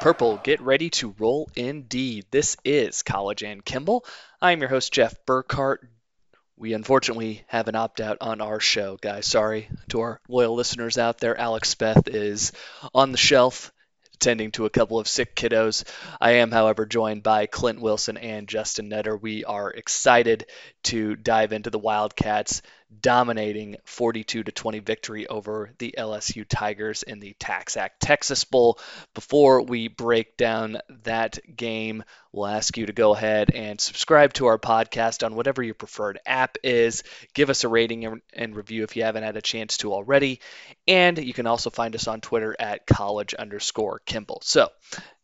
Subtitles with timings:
[0.00, 2.24] Purple, get ready to roll indeed.
[2.30, 4.06] This is College and Kimball.
[4.40, 5.76] I'm your host, Jeff Burkhart.
[6.56, 9.26] We unfortunately have an opt out on our show, guys.
[9.26, 11.38] Sorry to our loyal listeners out there.
[11.38, 12.52] Alex Beth is
[12.94, 13.72] on the shelf
[14.20, 15.84] tending to a couple of sick kiddos.
[16.20, 19.20] I am, however, joined by Clint Wilson and Justin Netter.
[19.20, 20.46] We are excited
[20.84, 22.62] to dive into the Wildcats
[23.00, 28.78] dominating 42 to 20 victory over the LSU Tigers in the TaxAct Texas Bowl.
[29.14, 34.46] Before we break down that game, we'll ask you to go ahead and subscribe to
[34.46, 37.02] our podcast on whatever your preferred app is.
[37.34, 40.40] Give us a rating and review if you haven't had a chance to already.
[40.86, 44.40] And you can also find us on Twitter at college underscore Kimball.
[44.42, 44.68] So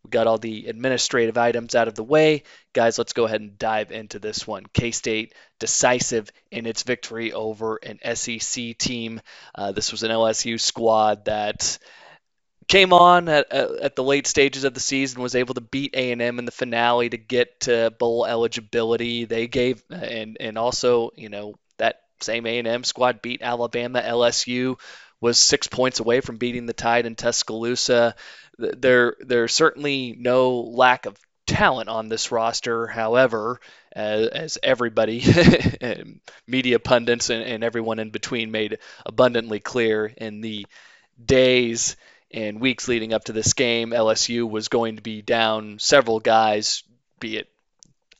[0.06, 2.44] we got all the administrative items out of the way.
[2.72, 4.64] Guys, let's go ahead and dive into this one.
[4.72, 9.20] K State decisive in its victory over an SEC team.
[9.52, 11.78] Uh, this was an LSU squad that
[12.68, 16.38] came on at, at the late stages of the season was able to beat a&m
[16.38, 21.54] in the finale to get to bowl eligibility they gave and and also you know
[21.78, 24.76] that same a&m squad beat alabama lsu
[25.20, 28.14] was six points away from beating the tide in tuscaloosa
[28.58, 32.86] there there's certainly no lack of talent on this roster.
[32.86, 33.60] However,
[33.92, 35.22] as, as everybody,
[36.46, 40.66] media pundits and, and everyone in between made abundantly clear in the
[41.24, 41.96] days
[42.32, 46.82] and weeks leading up to this game, LSU was going to be down several guys,
[47.20, 47.48] be it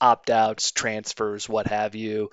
[0.01, 2.31] opt outs, transfers, what have you.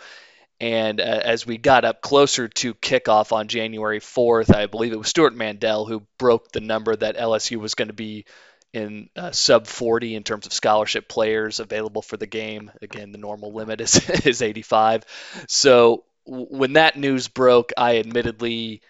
[0.63, 4.97] And uh, as we got up closer to kickoff on January 4th, I believe it
[4.97, 8.23] was Stewart Mandel who broke the number that LSU was going to be
[8.71, 12.71] in uh, sub 40 in terms of scholarship players available for the game.
[12.81, 15.03] Again, the normal limit is, is 85.
[15.49, 18.83] So when that news broke, I admittedly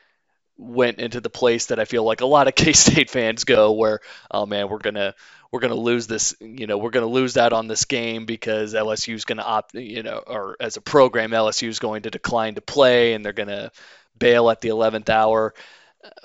[0.58, 3.74] went into the place that I feel like a lot of K State fans go,
[3.74, 4.00] where
[4.32, 5.16] oh man, we're gonna
[5.52, 9.14] we're to lose this, you know, we're to lose that on this game because LSU
[9.14, 12.62] is to opt, you know, or as a program, LSU is going to decline to
[12.62, 13.72] play and they're to
[14.18, 15.54] bail at the 11th hour.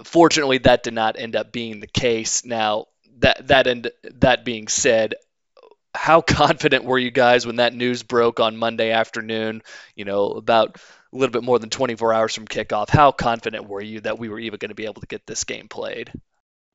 [0.04, 2.44] Fortunately, that did not end up being the case.
[2.44, 2.86] Now,
[3.18, 5.14] that that end, that being said,
[5.94, 9.62] how confident were you guys when that news broke on Monday afternoon?
[9.94, 10.76] You know, about
[11.12, 12.88] a little bit more than 24 hours from kickoff.
[12.90, 15.44] How confident were you that we were even going to be able to get this
[15.44, 16.12] game played?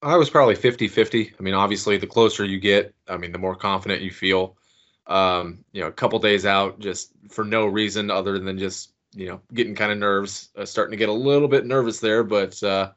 [0.02, 1.34] I was probably 50 50.
[1.40, 4.58] I mean, obviously, the closer you get, I mean, the more confident you feel.
[5.06, 9.28] Um, you know, a couple days out, just for no reason other than just, you
[9.28, 12.24] know, getting kind of nerves, uh, starting to get a little bit nervous there.
[12.24, 12.92] But, uh,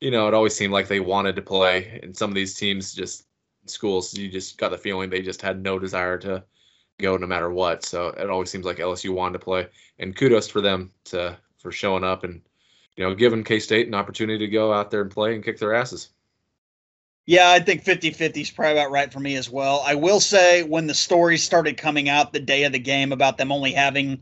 [0.00, 2.00] you know, it always seemed like they wanted to play.
[2.02, 3.26] And some of these teams, just
[3.66, 6.44] schools, you just got the feeling they just had no desire to
[6.98, 7.84] go no matter what.
[7.84, 9.68] So it always seems like LSU wanted to play.
[9.98, 12.40] And kudos for them to for showing up and,
[12.96, 15.58] you know, giving K State an opportunity to go out there and play and kick
[15.58, 16.10] their asses.
[17.26, 19.82] Yeah, I think 50 50 is probably about right for me as well.
[19.84, 23.36] I will say, when the stories started coming out the day of the game about
[23.36, 24.20] them only having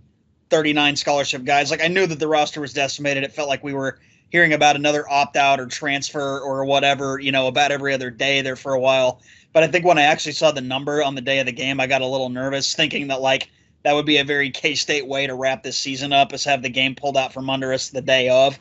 [0.48, 3.22] 39 scholarship guys, like I knew that the roster was decimated.
[3.22, 3.98] It felt like we were
[4.30, 8.40] hearing about another opt out or transfer or whatever, you know, about every other day
[8.40, 9.20] there for a while.
[9.54, 11.80] But I think when I actually saw the number on the day of the game,
[11.80, 13.48] I got a little nervous, thinking that, like,
[13.84, 16.60] that would be a very K State way to wrap this season up, is have
[16.60, 18.58] the game pulled out from under us the day of.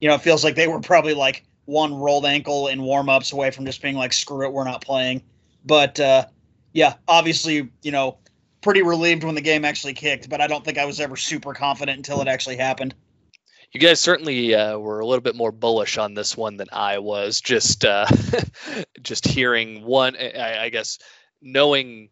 [0.00, 3.50] You know, it feels like they were probably like, one rolled ankle in warmups away
[3.50, 5.22] from just being like, screw it, we're not playing.
[5.66, 6.24] But uh,
[6.72, 8.16] yeah, obviously, you know,
[8.62, 11.52] pretty relieved when the game actually kicked, but I don't think I was ever super
[11.52, 12.94] confident until it actually happened.
[13.72, 16.98] You guys certainly uh, were a little bit more bullish on this one than I
[16.98, 17.40] was.
[17.40, 18.06] Just, uh,
[19.02, 20.98] just hearing one, I, I, guess,
[21.42, 22.08] knowing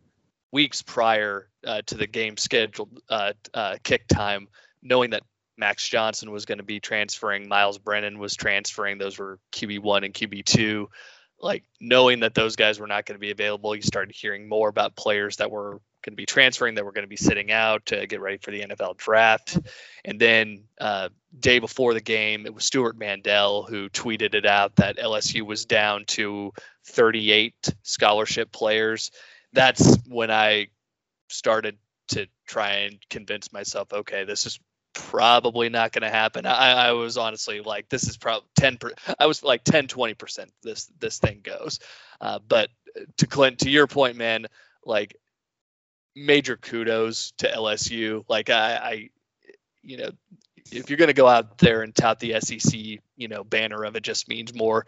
[0.53, 4.49] weeks prior uh, to the game scheduled uh, uh, kick time,
[4.83, 5.22] knowing that
[5.56, 8.99] Max Johnson was going to be transferring, Myles Brennan was transferring.
[8.99, 10.87] Those were QB1 and QB2.
[11.41, 14.69] Like knowing that those guys were not going to be available, you started hearing more
[14.69, 17.84] about players that were going to be transferring, that were going to be sitting out
[17.87, 19.59] to get ready for the NFL draft.
[20.05, 24.77] And then uh, day before the game, it was Stewart Mandel who tweeted it out
[24.77, 26.53] that LSU was down to
[26.86, 29.10] 38 scholarship players.
[29.53, 30.68] That's when I
[31.28, 31.77] started
[32.09, 34.59] to try and convince myself, okay, this is
[34.94, 36.47] probably not going to happen.
[36.47, 40.47] I, I was honestly like, this is probably 10, per, I was like 10, 20%
[40.62, 41.80] this, this thing goes.
[42.21, 42.71] Uh, but
[43.18, 44.47] to Clint, to your point, man,
[44.84, 45.16] like
[46.15, 48.24] major kudos to LSU.
[48.28, 49.10] Like I, I
[49.83, 50.10] you know,
[50.72, 52.74] if you're going to go out there and tout the SEC,
[53.16, 54.86] you know, banner of it just means more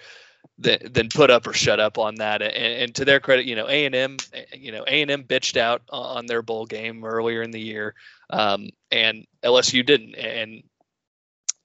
[0.58, 2.42] than, than put up or shut up on that.
[2.42, 4.16] And, and to their credit, you know, A and M,
[4.52, 7.94] you know, A and M bitched out on their bowl game earlier in the year,
[8.30, 10.14] um, and LSU didn't.
[10.14, 10.62] And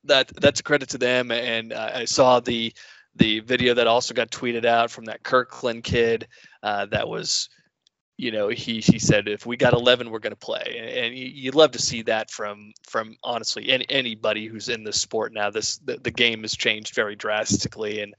[0.06, 1.32] that that's a credit to them.
[1.32, 2.74] And uh, I saw the
[3.16, 6.28] the video that also got tweeted out from that Kirkland kid
[6.64, 7.50] uh, that was
[8.18, 10.94] you know he he said if we got 11 we're going to play.
[10.96, 15.02] And, you, you'd love to see that from from honestly any, anybody who's in this
[15.02, 15.50] sport now.
[15.50, 18.14] This the, the game has changed very drastically and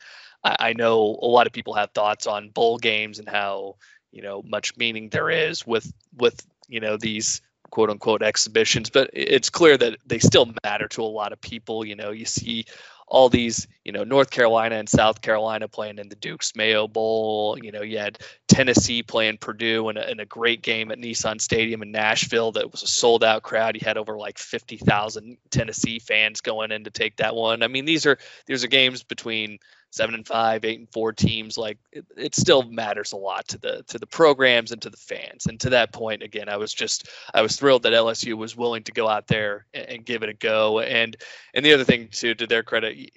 [0.44, 3.76] I, I know a lot of people have thoughts on bowl games and how
[4.12, 7.40] you know much meaning there is with with you know these
[7.70, 8.90] quote unquote exhibitions.
[8.90, 11.84] But it's clear that they still matter to a lot of people.
[11.84, 12.66] You know you see
[13.06, 17.58] all these, you know, North Carolina and South Carolina playing in the Duke's Mayo Bowl.
[17.62, 18.18] You know, you had
[18.48, 22.70] Tennessee playing Purdue in a, in a great game at Nissan Stadium in Nashville that
[22.70, 23.74] was a sold out crowd.
[23.74, 27.62] You had over like 50,000 Tennessee fans going in to take that one.
[27.62, 29.58] I mean, these are these are games between
[29.94, 33.58] seven and five, eight and four teams, like it, it, still matters a lot to
[33.58, 35.46] the to the programs and to the fans.
[35.46, 38.82] And to that point, again, I was just I was thrilled that LSU was willing
[38.84, 40.80] to go out there and, and give it a go.
[40.80, 41.16] And
[41.54, 43.12] and the other thing too, to their credit,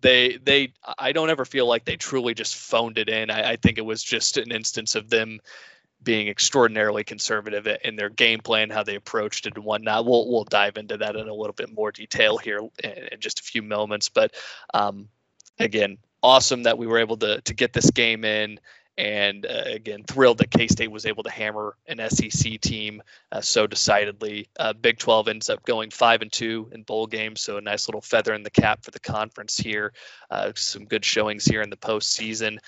[0.00, 3.30] they they I don't ever feel like they truly just phoned it in.
[3.30, 5.40] I, I think it was just an instance of them
[6.02, 10.06] being extraordinarily conservative in their game plan, how they approached it and whatnot.
[10.06, 13.40] We'll we'll dive into that in a little bit more detail here in, in just
[13.40, 14.08] a few moments.
[14.08, 14.32] But
[14.72, 15.08] um,
[15.58, 18.58] again, awesome that we were able to to get this game in.
[18.98, 23.02] And uh, again, thrilled that K State was able to hammer an SEC team
[23.32, 24.48] uh, so decidedly.
[24.58, 27.88] Uh, Big 12 ends up going five and two in bowl games, so a nice
[27.88, 29.94] little feather in the cap for the conference here.
[30.30, 32.58] Uh, some good showings here in the postseason,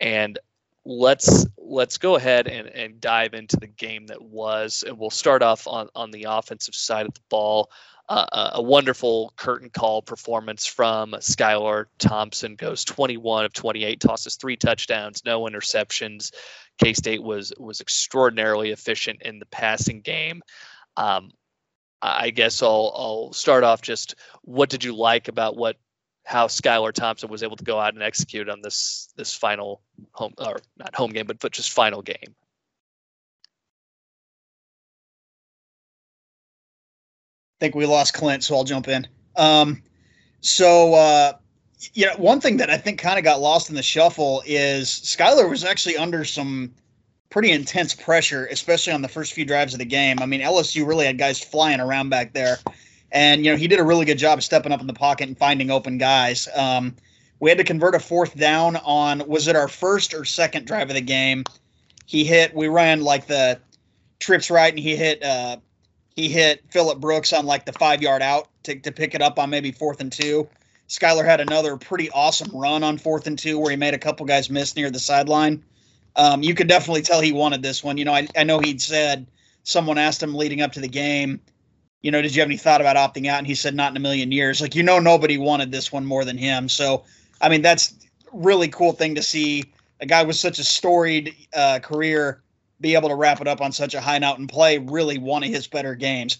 [0.00, 0.38] and
[0.84, 5.42] let's let's go ahead and, and dive into the game that was and we'll start
[5.42, 7.70] off on on the offensive side of the ball
[8.12, 12.56] uh, a wonderful curtain call performance from Skylar Thompson.
[12.56, 16.32] Goes 21 of 28, tosses three touchdowns, no interceptions.
[16.78, 20.42] K State was was extraordinarily efficient in the passing game.
[20.96, 21.30] Um,
[22.02, 25.76] I guess I'll I'll start off just what did you like about what
[26.24, 29.80] how Skylar Thompson was able to go out and execute on this this final
[30.12, 32.34] home or not home game, but but just final game.
[37.62, 39.06] Think we lost Clint, so I'll jump in.
[39.36, 39.84] Um,
[40.40, 41.34] so, uh,
[41.94, 44.88] you know, one thing that I think kind of got lost in the shuffle is
[44.88, 46.74] Skylar was actually under some
[47.30, 50.18] pretty intense pressure, especially on the first few drives of the game.
[50.20, 52.58] I mean, LSU really had guys flying around back there,
[53.12, 55.38] and you know he did a really good job stepping up in the pocket and
[55.38, 56.48] finding open guys.
[56.56, 56.96] Um,
[57.38, 60.90] we had to convert a fourth down on was it our first or second drive
[60.90, 61.44] of the game?
[62.06, 62.56] He hit.
[62.56, 63.60] We ran like the
[64.18, 65.58] trips right, and he hit uh,
[66.14, 69.38] he hit Phillip Brooks on like the five yard out to, to pick it up
[69.38, 70.48] on maybe fourth and two.
[70.88, 74.26] Skylar had another pretty awesome run on fourth and two where he made a couple
[74.26, 75.64] guys miss near the sideline.
[76.16, 77.96] Um, you could definitely tell he wanted this one.
[77.96, 79.26] You know, I, I know he'd said
[79.64, 81.40] someone asked him leading up to the game,
[82.02, 83.38] you know, did you have any thought about opting out?
[83.38, 84.60] And he said, not in a million years.
[84.60, 86.68] Like, you know, nobody wanted this one more than him.
[86.68, 87.04] So,
[87.40, 87.94] I mean, that's
[88.32, 92.42] really cool thing to see a guy with such a storied uh, career
[92.82, 95.42] be able to wrap it up on such a high note and play really one
[95.44, 96.38] of his better games.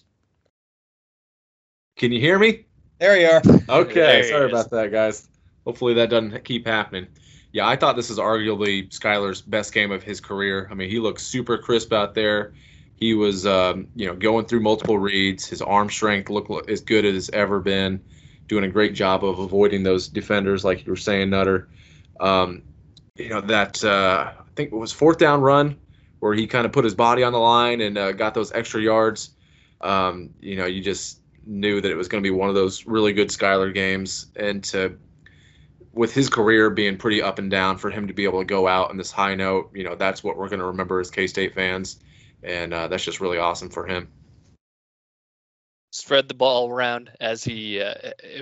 [1.96, 2.66] Can you hear me?
[2.98, 3.42] There you are.
[3.68, 5.28] Okay, there sorry about that, guys.
[5.64, 7.06] Hopefully that doesn't keep happening.
[7.52, 10.68] Yeah, I thought this is arguably Skylar's best game of his career.
[10.70, 12.52] I mean, he looks super crisp out there.
[12.96, 15.46] He was, um, you know, going through multiple reads.
[15.46, 18.00] His arm strength looked as good as it's ever been.
[18.48, 21.68] Doing a great job of avoiding those defenders, like you were saying, Nutter.
[22.20, 22.62] Um,
[23.16, 25.76] you know that uh, I think it was fourth down run
[26.22, 28.80] where he kind of put his body on the line and uh, got those extra
[28.80, 29.30] yards.
[29.80, 32.86] Um, you know, you just knew that it was going to be one of those
[32.86, 34.96] really good Skylar games, and to
[35.92, 38.68] with his career being pretty up and down, for him to be able to go
[38.68, 41.26] out on this high note, you know, that's what we're going to remember as K
[41.26, 41.98] State fans,
[42.44, 44.06] and uh, that's just really awesome for him.
[45.90, 47.94] Spread the ball around as he uh,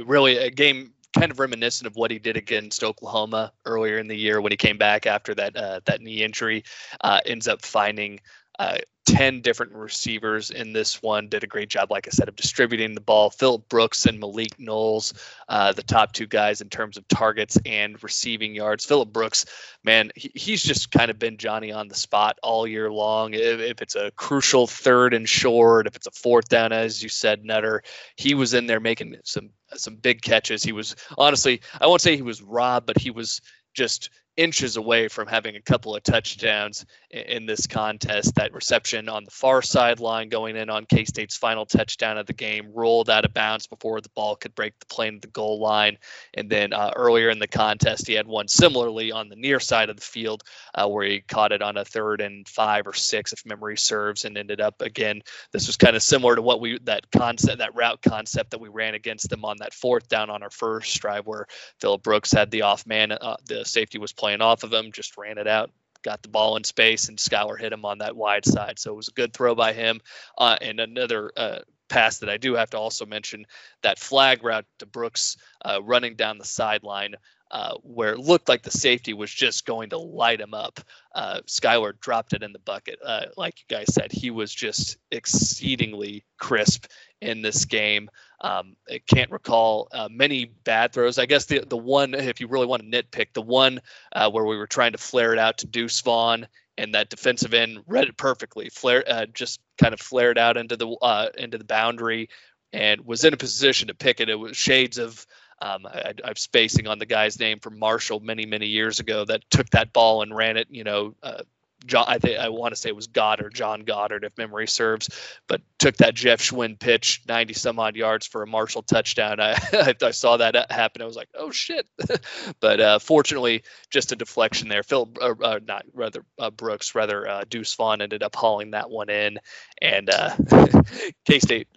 [0.05, 4.17] really a game kind of reminiscent of what he did against Oklahoma earlier in the
[4.17, 6.65] year when he came back after that uh, that knee injury.
[7.01, 8.21] Uh, ends up finding
[8.61, 8.77] uh,
[9.07, 11.29] 10 different receivers in this one.
[11.29, 13.31] Did a great job, like I said, of distributing the ball.
[13.31, 15.15] Phillip Brooks and Malik Knowles,
[15.49, 18.85] uh, the top two guys in terms of targets and receiving yards.
[18.85, 19.47] Phillip Brooks,
[19.83, 23.33] man, he, he's just kind of been Johnny on the spot all year long.
[23.33, 27.09] If, if, it's a crucial third and short, if it's a fourth down, as you
[27.09, 27.83] said, Nutter,
[28.17, 30.63] he was in there making some some big catches.
[30.63, 33.41] He was honestly, I won't say he was robbed, but he was
[33.73, 34.11] just
[34.41, 38.35] inches away from having a couple of touchdowns in, in this contest.
[38.37, 42.33] That reception on the far sideline going in on K State's final touchdown of the
[42.33, 45.61] game rolled out of bounds before the ball could break the plane of the goal
[45.61, 45.99] line.
[46.35, 49.91] And then uh, earlier in the contest, he had one similarly on the near side
[49.91, 50.43] of the field
[50.75, 54.25] uh, where he caught it on a third and five or six, if memory serves,
[54.25, 55.21] and ended up again.
[55.53, 58.71] This was kind of similar to what we that concept, that route concept that we
[58.71, 61.47] ran against them on that fourth down on our first drive, where
[61.81, 65.17] Phillip Brooks had the off man, uh, the safety was playing off of him, just
[65.17, 65.71] ran it out,
[66.03, 68.79] got the ball in space, and Skylar hit him on that wide side.
[68.79, 70.01] So it was a good throw by him.
[70.39, 71.59] Uh, and another uh,
[71.89, 73.47] pass that I do have to also mention
[73.83, 77.17] that flag route to Brooks uh, running down the sideline.
[77.53, 80.79] Uh, where it looked like the safety was just going to light him up.
[81.17, 83.01] Uh, Skylar dropped it in the bucket.
[83.05, 86.87] Uh, like you guys said, he was just exceedingly crisp
[87.21, 88.09] in this game.
[88.43, 91.19] Um, I can't recall uh, many bad throws.
[91.19, 93.81] I guess the the one, if you really want to nitpick, the one
[94.13, 96.47] uh, where we were trying to flare it out to Deuce Vaughn
[96.79, 98.71] and that defensive end read it perfectly.
[98.71, 102.29] Flare uh, just kind of flared out into the uh, into the boundary
[102.73, 104.31] and was in a position to pick it.
[104.31, 105.27] It was shades of
[105.61, 109.43] um, I, am spacing on the guy's name from Marshall many many years ago that
[109.51, 110.69] took that ball and ran it.
[110.71, 111.43] You know, uh,
[111.87, 115.09] John, I think I want to say it was Goddard, John Goddard, if memory serves,
[115.49, 119.41] but took that Jeff Schwinn pitch, 90 some odd yards for a Marshall touchdown.
[119.41, 119.57] I,
[120.03, 121.01] I saw that happen.
[121.01, 121.89] I was like, oh shit.
[122.61, 124.83] but uh, fortunately, just a deflection there.
[124.83, 128.91] Phil, uh, uh, not rather uh, Brooks, rather uh, Deuce Vaughn ended up hauling that
[128.91, 129.39] one in,
[129.81, 130.37] and uh,
[131.25, 131.69] K State,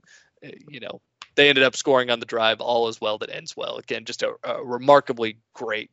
[0.68, 1.02] you know,
[1.36, 2.60] they ended up scoring on the drive.
[2.60, 3.78] All is well that ends well.
[3.78, 5.90] Again, just a, a remarkably great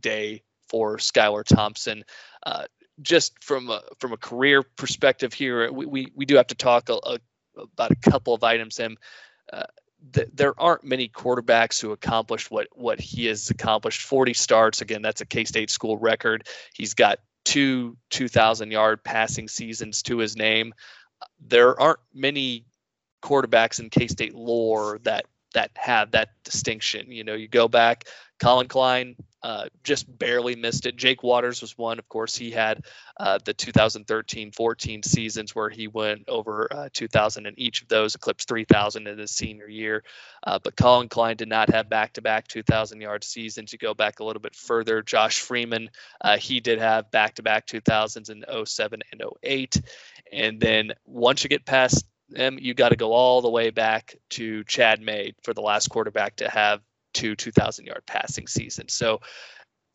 [0.00, 2.04] day for Skylar Thompson.
[2.44, 2.64] Uh,
[3.02, 6.88] just from a, from a career perspective here, we, we, we do have to talk
[6.88, 7.18] a, a,
[7.56, 8.76] about a couple of items.
[8.76, 8.96] Him,
[9.52, 9.64] uh,
[10.12, 14.02] th- there aren't many quarterbacks who accomplished what what he has accomplished.
[14.02, 16.46] 40 starts again, that's a K State school record.
[16.74, 20.74] He's got two 2,000 yard passing seasons to his name.
[21.40, 22.66] There aren't many
[23.22, 27.10] quarterbacks in K State lore that that have that distinction.
[27.10, 28.04] You know, you go back,
[28.38, 30.96] Collin Klein uh, just barely missed it.
[30.96, 32.36] Jake Waters was one, of course.
[32.36, 32.84] He had
[33.18, 38.48] uh, the 2013-14 seasons where he went over uh, 2,000 in each of those, eclipsed
[38.48, 40.04] 3,000 in his senior year.
[40.46, 43.72] Uh, but Collin Klein did not have back-to-back 2,000-yard seasons.
[43.72, 45.00] You go back a little bit further.
[45.00, 45.88] Josh Freeman,
[46.20, 49.80] uh, he did have back-to-back 2,000s in 07 and 08.
[50.32, 54.16] And then once you get past them, you got to go all the way back
[54.30, 56.80] to Chad May for the last quarterback to have
[57.14, 58.92] two 2,000 yard passing seasons.
[58.92, 59.20] So,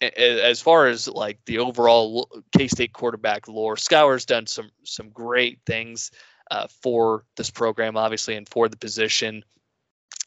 [0.01, 5.59] as far as like the overall K State quarterback lore, Skylar's done some some great
[5.65, 6.09] things
[6.49, 9.43] uh, for this program, obviously, and for the position.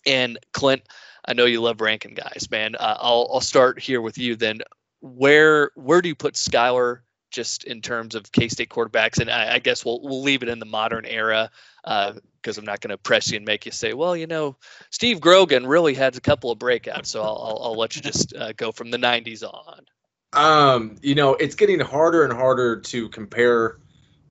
[0.07, 0.83] And Clint,
[1.27, 2.77] I know you love ranking guys, man.
[2.77, 4.37] Uh, I'll I'll start here with you.
[4.37, 4.61] Then,
[5.01, 7.01] where where do you put Skylar
[7.35, 9.21] just in terms of K State quarterbacks?
[9.21, 11.51] And I, I, guess we'll we'll leave it in the modern era
[11.83, 14.57] because uh, I'm not going to press you and make you say, well, you know,
[14.91, 18.35] Steve Grogan really had a couple of breakouts, so I'll I'll, I'll let you just
[18.35, 19.85] uh, go from the '90s on.
[20.33, 23.79] Um, you know, it's getting harder and harder to compare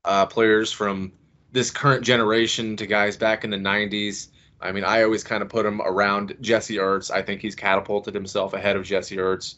[0.04, 1.12] uh, players from
[1.52, 4.28] this current generation to guys back in the '90s.
[4.60, 7.10] I mean, I always kind of put him around Jesse Ertz.
[7.10, 9.56] I think he's catapulted himself ahead of Jesse Ertz.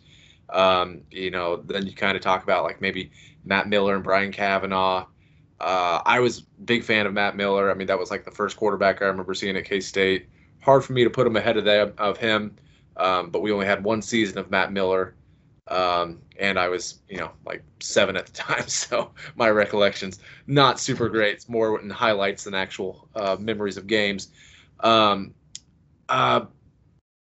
[0.51, 3.11] Um, you know, then you kind of talk about like maybe
[3.47, 5.07] Matt Miller and Brian Kavanagh.
[5.59, 7.71] Uh, I was big fan of Matt Miller.
[7.71, 10.29] I mean, that was like the first quarterback I remember seeing at K State.
[10.61, 12.57] Hard for me to put him ahead of that of him,
[12.97, 15.15] um, but we only had one season of Matt Miller,
[15.69, 20.79] um, and I was you know like seven at the time, so my recollections not
[20.79, 21.35] super great.
[21.35, 24.29] It's more in highlights than actual uh, memories of games.
[24.81, 25.33] Um,
[26.09, 26.47] uh,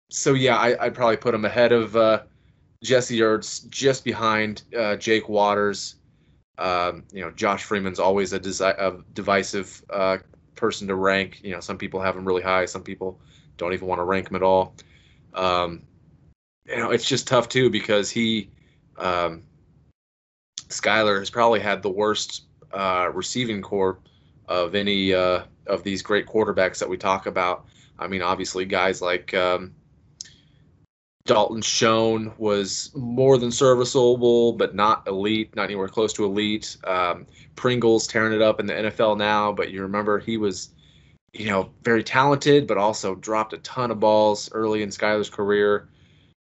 [0.10, 2.24] so yeah, I, would probably put him ahead of uh,
[2.84, 5.96] Jesse Ertz, just behind uh, Jake Waters.
[6.58, 10.18] Um, you know, Josh Freeman's always a, desi- a divisive uh,
[10.56, 11.42] person to rank.
[11.44, 13.20] You know, some people have him really high, some people
[13.58, 14.76] don't even want to rank him at all.
[15.34, 15.84] Um,
[16.68, 18.50] you know, it's just tough too because he,
[18.98, 19.44] um,
[20.68, 24.00] Skylar has probably had the worst uh, receiving corps
[24.48, 27.66] of any uh, of these great quarterbacks that we talk about.
[28.00, 29.74] I mean, obviously, guys like um,
[31.32, 36.76] Dalton Schoen was more than serviceable, but not elite, not anywhere close to elite.
[36.84, 40.72] Um, Pringle's tearing it up in the NFL now, but you remember he was,
[41.32, 45.88] you know, very talented, but also dropped a ton of balls early in Skylar's career.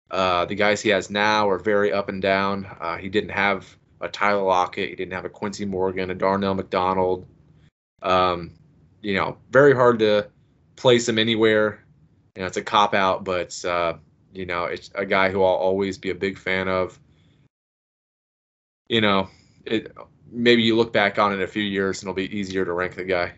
[0.10, 2.66] Uh, the guys he has now are very up and down.
[2.80, 6.56] Uh, he didn't have a Tyler Lockett, he didn't have a Quincy Morgan, a Darnell
[6.56, 7.28] McDonald.
[8.02, 8.50] Um,
[9.04, 10.28] you know, very hard to
[10.76, 11.86] place him anywhere.
[12.36, 13.94] You know, it's a cop out, but uh,
[14.34, 17.00] you know, it's a guy who I'll always be a big fan of.
[18.92, 19.30] you know,
[19.66, 19.96] it
[20.30, 22.74] maybe you look back on it in a few years and it'll be easier to
[22.74, 23.34] rank the guy.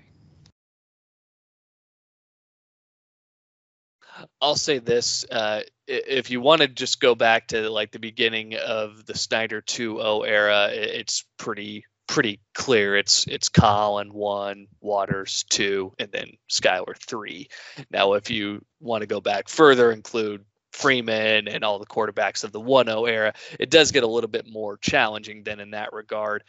[4.42, 8.56] I'll say this: uh, if you want to just go back to like the beginning
[8.56, 12.96] of the Snyder 2.0 era, it's pretty pretty clear.
[12.98, 17.48] It's it's Collin one, Waters two, and then Skylar three.
[17.92, 22.52] Now, if you want to go back further, include Freeman and all the quarterbacks of
[22.52, 26.44] the 1-0 era, it does get a little bit more challenging than in that regard.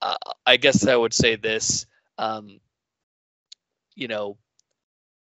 [0.00, 1.86] Uh, I guess I would say this.
[2.18, 2.60] Um,
[3.94, 4.36] you know,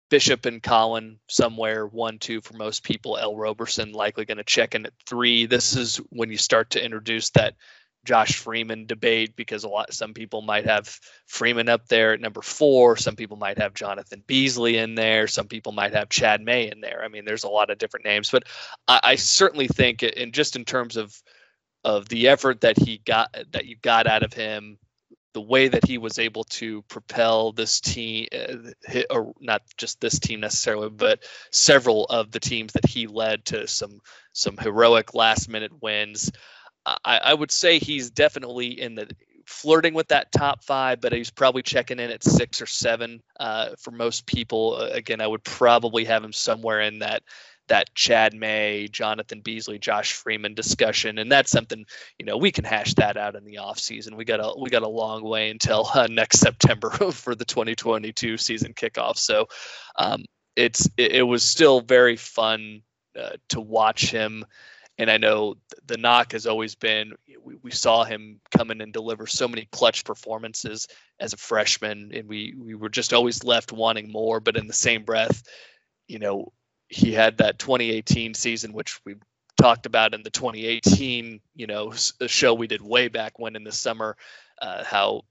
[0.09, 3.17] Bishop and Collin somewhere one two for most people.
[3.17, 5.47] Ell Roberson likely going to check in at three.
[5.47, 7.55] This is when you start to introduce that
[8.05, 12.43] Josh Freeman debate because a lot some people might have Freeman up there at number
[12.43, 12.97] four.
[12.97, 15.27] Some people might have Jonathan Beasley in there.
[15.27, 17.03] Some people might have Chad May in there.
[17.05, 18.45] I mean, there's a lot of different names, but
[18.89, 21.15] I, I certainly think, in just in terms of
[21.85, 24.79] of the effort that he got that you got out of him
[25.33, 30.19] the way that he was able to propel this team, uh, or not just this
[30.19, 34.01] team necessarily, but several of the teams that he led to some
[34.33, 36.31] some heroic last minute wins.
[36.87, 39.11] I, I would say he's definitely in the
[39.47, 43.71] flirting with that top five, but he's probably checking in at six or seven uh,
[43.79, 44.77] for most people.
[44.77, 47.23] Uh, again, I would probably have him somewhere in that
[47.69, 51.85] that Chad May, Jonathan Beasley, Josh Freeman discussion, and that's something
[52.19, 54.17] you know we can hash that out in the off season.
[54.17, 58.37] We got a we got a long way until uh, next September for the 2022
[58.37, 59.19] season kickoff.
[59.19, 59.47] So
[59.97, 60.25] um,
[60.57, 62.83] it's it, it, was still very fun
[63.19, 64.45] uh, to watch him.
[65.01, 65.55] And I know
[65.87, 69.67] the knock has always been we, we saw him come in and deliver so many
[69.73, 70.87] clutch performances
[71.19, 74.41] as a freshman, and we we were just always left wanting more.
[74.41, 75.43] But in the same breath,
[76.07, 76.53] you know,
[76.89, 79.15] he had that 2018 season, which we
[79.59, 81.95] talked about in the 2018, you know,
[82.27, 84.19] show we did way back when in the summer,
[84.61, 85.23] uh, how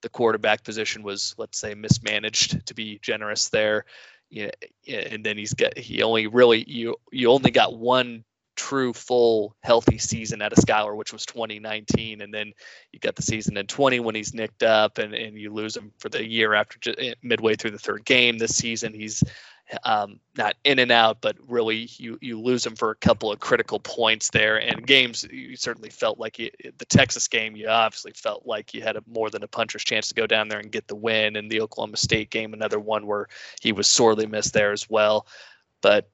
[0.00, 3.84] the quarterback position was, let's say, mismanaged to be generous there.
[4.30, 4.50] Yeah,
[4.88, 8.24] and then he's got he only really you you only got one
[8.56, 12.52] true full healthy season at a Skylar, which was 2019, and then
[12.92, 15.92] you got the season in 20 when he's nicked up, and and you lose him
[15.98, 18.94] for the year after eh, midway through the third game this season.
[18.94, 19.22] He's
[19.84, 23.40] um, not in and out, but really you you lose him for a couple of
[23.40, 24.56] critical points there.
[24.60, 28.82] And games you certainly felt like you, the Texas game, you obviously felt like you
[28.82, 31.36] had a, more than a puncher's chance to go down there and get the win.
[31.36, 33.28] And the Oklahoma State game, another one where
[33.60, 35.26] he was sorely missed there as well.
[35.80, 36.10] But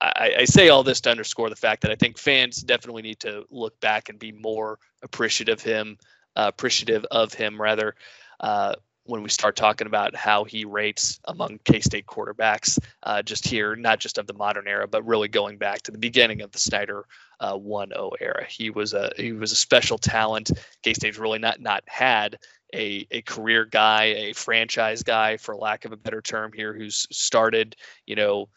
[0.00, 3.20] I, I say all this to underscore the fact that I think fans definitely need
[3.20, 5.98] to look back and be more appreciative him,
[6.36, 7.94] uh, appreciative of him rather.
[8.40, 13.74] Uh, when we start talking about how he rates among K-State quarterbacks, uh, just here,
[13.74, 16.58] not just of the modern era, but really going back to the beginning of the
[16.58, 17.06] Snyder
[17.40, 18.46] uh, 1-0 era.
[18.48, 20.52] He was a he was a special talent.
[20.82, 22.38] K-State's really not not had
[22.72, 27.06] a, a career guy, a franchise guy, for lack of a better term here, who's
[27.10, 27.74] started,
[28.06, 28.48] you know,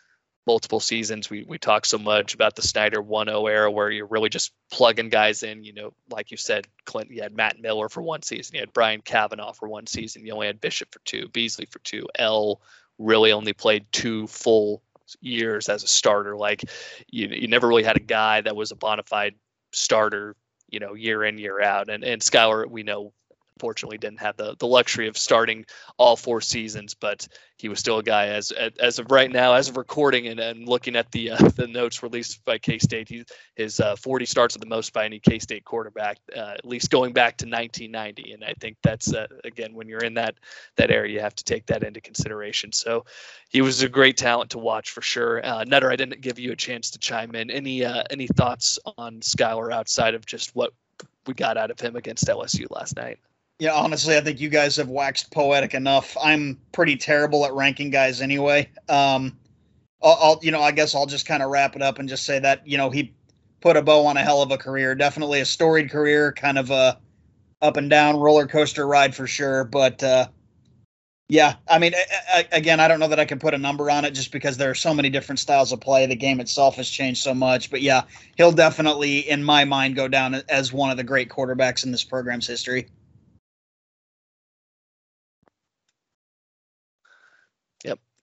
[0.45, 1.29] multiple seasons.
[1.29, 5.09] We we talk so much about the Snyder 1-0 era where you're really just plugging
[5.09, 5.63] guys in.
[5.63, 8.73] You know, like you said, Clint, you had Matt Miller for one season, you had
[8.73, 12.61] Brian Kavanagh for one season, you only had Bishop for two, Beasley for two, Ell
[12.99, 14.81] really only played two full
[15.21, 16.35] years as a starter.
[16.35, 16.63] Like
[17.09, 19.35] you you never really had a guy that was a bona fide
[19.71, 20.35] starter,
[20.69, 21.89] you know, year in, year out.
[21.89, 23.13] And and Skylar, we know
[23.55, 25.65] unfortunately didn't have the, the luxury of starting
[25.97, 29.69] all four seasons, but he was still a guy as as of right now, as
[29.69, 33.23] of recording and, and looking at the uh, the notes released by K State, he
[33.55, 36.89] his uh, 40 starts are the most by any K State quarterback, uh, at least
[36.89, 38.33] going back to 1990.
[38.33, 40.35] And I think that's uh, again when you're in that
[40.75, 42.71] that area, you have to take that into consideration.
[42.71, 43.05] So
[43.49, 45.45] he was a great talent to watch for sure.
[45.45, 47.49] Uh, Nutter, I didn't give you a chance to chime in.
[47.49, 50.73] Any uh, any thoughts on Skylar outside of just what
[51.27, 53.19] we got out of him against LSU last night?
[53.63, 56.17] Yeah, honestly, I think you guys have waxed poetic enough.
[56.21, 58.69] I'm pretty terrible at ranking guys anyway.
[58.89, 59.37] Um,
[60.01, 62.25] I'll, I'll you know, I guess I'll just kind of wrap it up and just
[62.25, 63.13] say that you know he
[63.61, 64.95] put a bow on a hell of a career.
[64.95, 66.99] Definitely a storied career, kind of a
[67.61, 69.63] up and down roller coaster ride for sure.
[69.63, 70.27] But uh,
[71.29, 73.89] yeah, I mean, I, I, again, I don't know that I can put a number
[73.89, 76.05] on it just because there are so many different styles of play.
[76.05, 77.71] The game itself has changed so much.
[77.71, 78.01] But yeah,
[78.35, 82.03] he'll definitely, in my mind, go down as one of the great quarterbacks in this
[82.03, 82.89] program's history.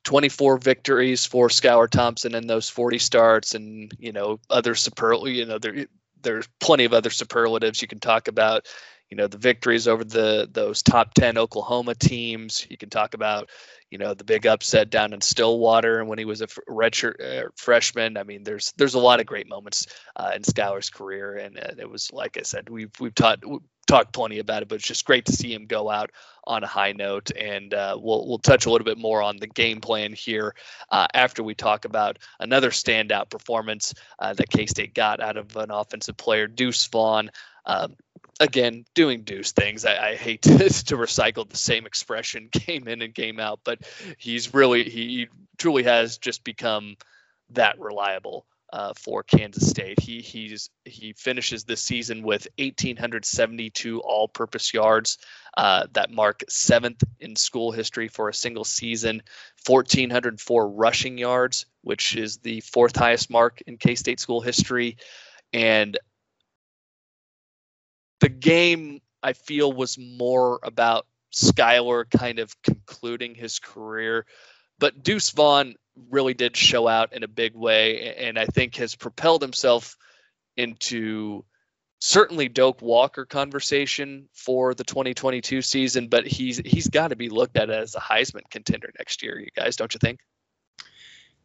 [0.05, 5.15] 24 victories for Skylar Thompson in those 40 starts, and you know other super.
[5.29, 5.87] You know there
[6.23, 8.67] there's plenty of other superlatives you can talk about.
[9.11, 12.67] You know the victories over the those top 10 Oklahoma teams.
[12.71, 13.51] You can talk about
[13.91, 17.49] you know the big upset down in Stillwater and when he was a redshirt uh,
[17.57, 18.17] freshman.
[18.17, 19.87] I mean, there's there's a lot of great moments
[20.17, 23.43] uh, in Skylar's career, and uh, it was like I said, we've we've taught
[23.90, 26.12] talked plenty about it, but it's just great to see him go out
[26.44, 27.31] on a high note.
[27.37, 30.55] And uh, we'll we'll touch a little bit more on the game plan here
[30.90, 35.57] uh, after we talk about another standout performance uh, that K State got out of
[35.57, 37.31] an offensive player, Deuce Vaughn.
[37.66, 37.96] Um,
[38.38, 39.85] again, doing Deuce things.
[39.85, 43.81] I, I hate to, to, recycle the same expression game in and game out, but
[44.18, 46.96] he's really he truly has just become
[47.50, 49.99] that reliable uh, for Kansas State.
[50.01, 55.19] He he's he finishes this season with 1,872 all-purpose yards
[55.57, 59.23] uh, that mark seventh in school history for a single season.
[59.67, 64.97] 1,404 rushing yards, which is the fourth highest mark in K-State school history,
[65.53, 65.99] and
[68.21, 74.27] the game I feel was more about Skylar kind of concluding his career.
[74.79, 75.75] But Deuce Vaughn
[76.11, 79.97] really did show out in a big way, and I think has propelled himself
[80.57, 81.45] into
[82.01, 87.57] certainly Doak Walker conversation for the 2022 season, but he's he's got to be looked
[87.57, 89.39] at as a Heisman contender next year.
[89.39, 90.21] You guys, don't you think?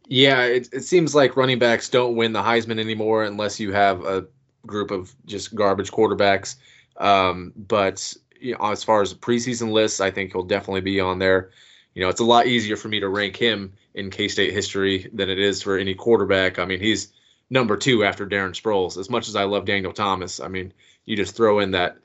[0.08, 4.06] Yeah, it, it seems like running backs don't win the Heisman anymore unless you have
[4.06, 4.28] a
[4.66, 6.56] group of just garbage quarterbacks.
[6.98, 11.20] Um, but you know, as far as preseason lists, I think he'll definitely be on
[11.20, 11.52] there.
[11.96, 15.10] You know, it's a lot easier for me to rank him in K State history
[15.14, 16.60] than it is for any quarterback.
[16.60, 17.14] I mean, he's
[17.50, 18.98] number two after Darren Sproles.
[18.98, 20.74] As much as I love Daniel Thomas, I mean,
[21.06, 21.98] you just throw in that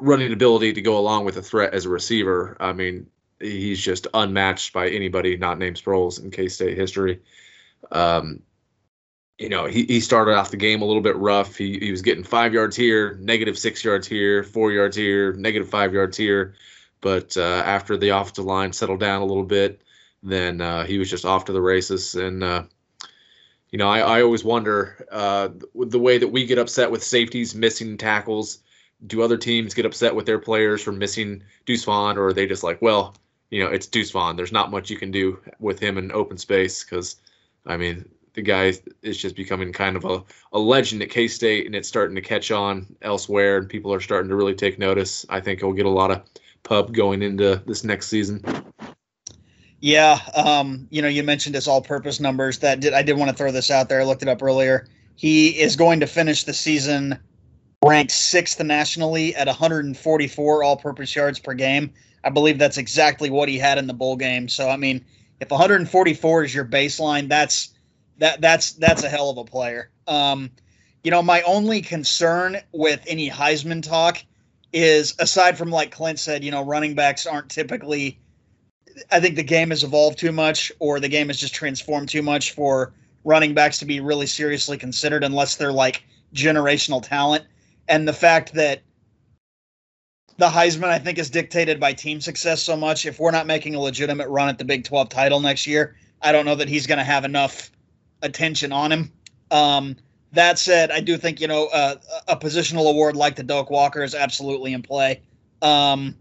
[0.00, 2.56] running ability to go along with a threat as a receiver.
[2.60, 3.08] I mean,
[3.40, 7.20] he's just unmatched by anybody not named Sproles in K State history.
[7.92, 8.40] Um,
[9.38, 11.56] you know, he, he started off the game a little bit rough.
[11.56, 15.68] He, he was getting five yards here, negative six yards here, four yards here, negative
[15.68, 16.54] five yards here.
[17.00, 19.80] But uh, after the offensive line settled down a little bit,
[20.22, 22.14] then uh, he was just off to the races.
[22.16, 22.64] And, uh,
[23.70, 27.54] you know, I, I always wonder uh, the way that we get upset with safeties
[27.54, 28.58] missing tackles.
[29.06, 32.46] Do other teams get upset with their players for missing Deuce Vaughn, or are they
[32.46, 33.14] just like, well,
[33.50, 34.34] you know, it's Deuce Vaughn.
[34.34, 37.16] There's not much you can do with him in open space because,
[37.64, 41.66] I mean, the guy is just becoming kind of a, a legend at K State,
[41.66, 45.24] and it's starting to catch on elsewhere, and people are starting to really take notice.
[45.28, 46.22] I think he'll get a lot of
[46.62, 48.42] pub going into this next season.
[49.80, 52.58] Yeah, um, you know, you mentioned his all-purpose numbers.
[52.58, 54.00] That did I did want to throw this out there.
[54.00, 54.88] I looked it up earlier.
[55.14, 57.18] He is going to finish the season
[57.84, 61.92] ranked sixth nationally at 144 all-purpose yards per game.
[62.24, 64.48] I believe that's exactly what he had in the bowl game.
[64.48, 65.04] So I mean,
[65.40, 67.72] if 144 is your baseline, that's
[68.18, 69.90] that that's that's a hell of a player.
[70.08, 70.50] Um,
[71.04, 74.22] you know, my only concern with any Heisman talk
[74.72, 78.18] is aside from like Clint said, you know, running backs aren't typically.
[79.12, 82.22] I think the game has evolved too much, or the game has just transformed too
[82.22, 82.92] much for
[83.24, 86.02] running backs to be really seriously considered unless they're like
[86.34, 87.44] generational talent.
[87.88, 88.82] And the fact that
[90.38, 93.06] the Heisman, I think, is dictated by team success so much.
[93.06, 96.32] If we're not making a legitimate run at the Big 12 title next year, I
[96.32, 97.70] don't know that he's going to have enough
[98.22, 99.12] attention on him.
[99.50, 99.96] Um,
[100.32, 104.02] that said, I do think you know uh, a positional award like the Doak Walker
[104.02, 105.22] is absolutely in play,
[105.62, 106.14] um,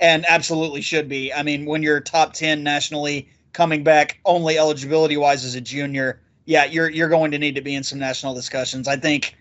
[0.00, 1.32] and absolutely should be.
[1.32, 6.20] I mean, when you're top ten nationally, coming back only eligibility wise as a junior,
[6.44, 8.88] yeah, you're you're going to need to be in some national discussions.
[8.88, 9.36] I think.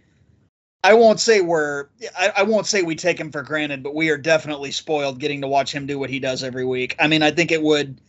[0.84, 4.10] I won't say we're I, I won't say we take him for granted, but we
[4.10, 6.95] are definitely spoiled getting to watch him do what he does every week.
[6.99, 7.99] I mean, I think it would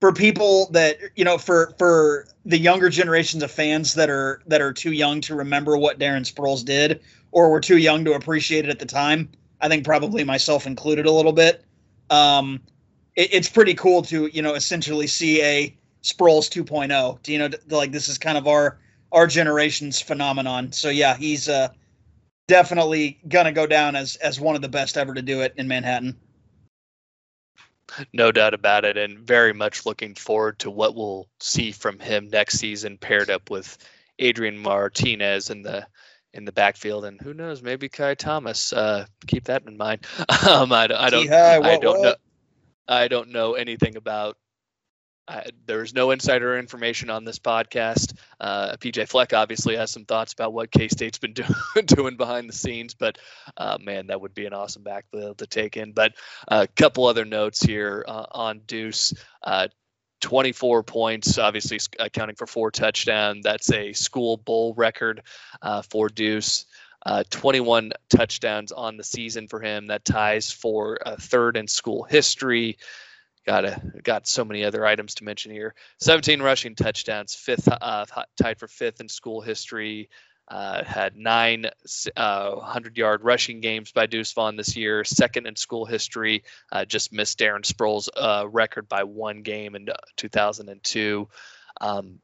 [0.00, 4.60] for people that you know for for the younger generations of fans that are that
[4.60, 7.00] are too young to remember what Darren Sproles did
[7.32, 9.30] or were too young to appreciate it at the time.
[9.60, 11.64] I think probably myself included a little bit.
[12.10, 12.60] Um,
[13.16, 17.22] it, it's pretty cool to you know essentially see a Sproles 2.0.
[17.22, 18.78] Do you know like this is kind of our
[19.12, 20.72] our generation's phenomenon.
[20.72, 21.68] So yeah, he's uh,
[22.48, 25.66] definitely gonna go down as as one of the best ever to do it in
[25.68, 26.16] Manhattan.
[28.12, 32.28] No doubt about it, and very much looking forward to what we'll see from him
[32.28, 33.78] next season, paired up with
[34.18, 35.86] Adrian Martinez in the
[36.32, 38.72] in the backfield, and who knows, maybe Ky Thomas.
[38.72, 40.06] Uh, keep that in mind.
[40.48, 42.14] Um, I, I don't, I don't know,
[42.86, 44.36] I don't know anything about
[45.26, 48.14] I, there's no insider information on this podcast.
[48.40, 52.48] Uh, PJ Fleck obviously has some thoughts about what K State's been do- doing behind
[52.48, 53.18] the scenes, but
[53.56, 55.92] uh, man, that would be an awesome backfield to take in.
[55.92, 56.12] But
[56.48, 59.14] a uh, couple other notes here uh, on Deuce.
[59.42, 59.68] Uh,
[60.20, 63.44] 24 points, obviously accounting for four touchdowns.
[63.44, 65.22] That's a school bowl record
[65.60, 66.64] uh, for Deuce.
[67.28, 69.88] 21 touchdowns on the season for him.
[69.88, 72.78] That ties for third in school history
[73.46, 75.74] got a, got so many other items to mention here.
[76.00, 78.06] 17 rushing touchdowns, fifth uh,
[78.40, 80.08] tied for fifth in school history.
[80.46, 81.64] Uh, had nine
[82.16, 86.44] uh, 100 yard rushing games by Deuce Vaughn this year, second in school history.
[86.70, 91.28] Uh, just missed Darren Sproles' uh, record by one game in uh, 2002.
[91.80, 92.20] Um,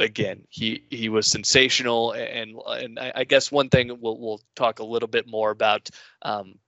[0.00, 4.80] again, he he was sensational, and and I, I, guess one thing we'll we'll talk
[4.80, 5.88] a little bit more about
[6.22, 6.58] um,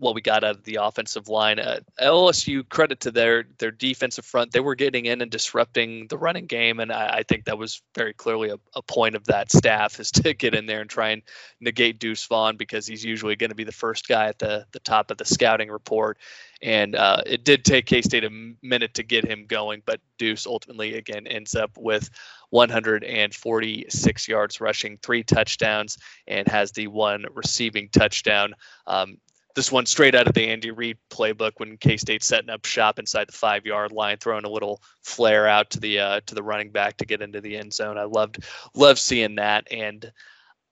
[0.00, 1.60] what we got out of the offensive line.
[1.60, 6.18] Uh, LSU credit to their their defensive front; they were getting in and disrupting the
[6.18, 9.52] running game, and I, I think that was very clearly a, a, point of that
[9.52, 11.22] staff is to get in there and try and
[11.60, 14.80] negate Deuce Vaughn because he's usually going to be the first guy at the the
[14.80, 16.18] top of the scouting report.
[16.62, 20.46] And uh, it did take K State a minute to get him going, but Deuce
[20.46, 22.10] ultimately again ends up with
[22.50, 28.54] 146 yards rushing, three touchdowns, and has the one receiving touchdown.
[28.86, 29.18] Um,
[29.54, 32.98] this one straight out of the Andy Reid playbook when K State's setting up shop
[32.98, 36.42] inside the five yard line, throwing a little flare out to the uh, to the
[36.42, 37.98] running back to get into the end zone.
[37.98, 40.10] I loved loved seeing that, and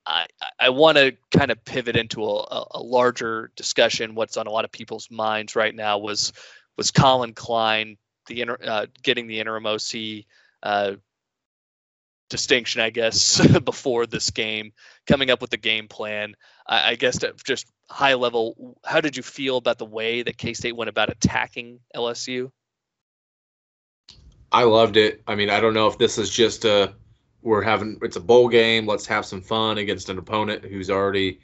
[0.06, 0.26] I
[0.58, 4.14] I want to kind of pivot into a, a larger discussion.
[4.14, 6.32] What's on a lot of people's minds right now was
[6.76, 7.96] was Collin Klein
[8.28, 10.24] the inter, uh, getting the interim OC
[10.62, 10.92] uh,
[12.28, 14.72] distinction, I guess, before this game,
[15.06, 16.34] coming up with the game plan.
[16.66, 20.54] I, I guess just high level, how did you feel about the way that K
[20.54, 22.50] State went about attacking LSU?
[24.50, 25.22] I loved it.
[25.26, 26.94] I mean, I don't know if this is just a
[27.42, 28.86] we're having it's a bowl game.
[28.86, 31.40] Let's have some fun against an opponent who's already,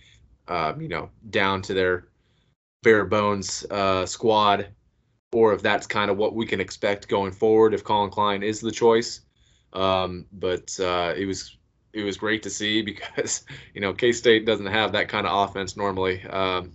[0.48, 2.08] uh, you know, down to their
[2.82, 4.68] bare bones uh, squad,
[5.32, 8.60] or if that's kind of what we can expect going forward if Collin Klein is
[8.60, 9.20] the choice.
[9.74, 11.56] Um, but uh, it was
[11.92, 15.48] it was great to see because you know K State doesn't have that kind of
[15.48, 16.24] offense normally.
[16.26, 16.72] Um,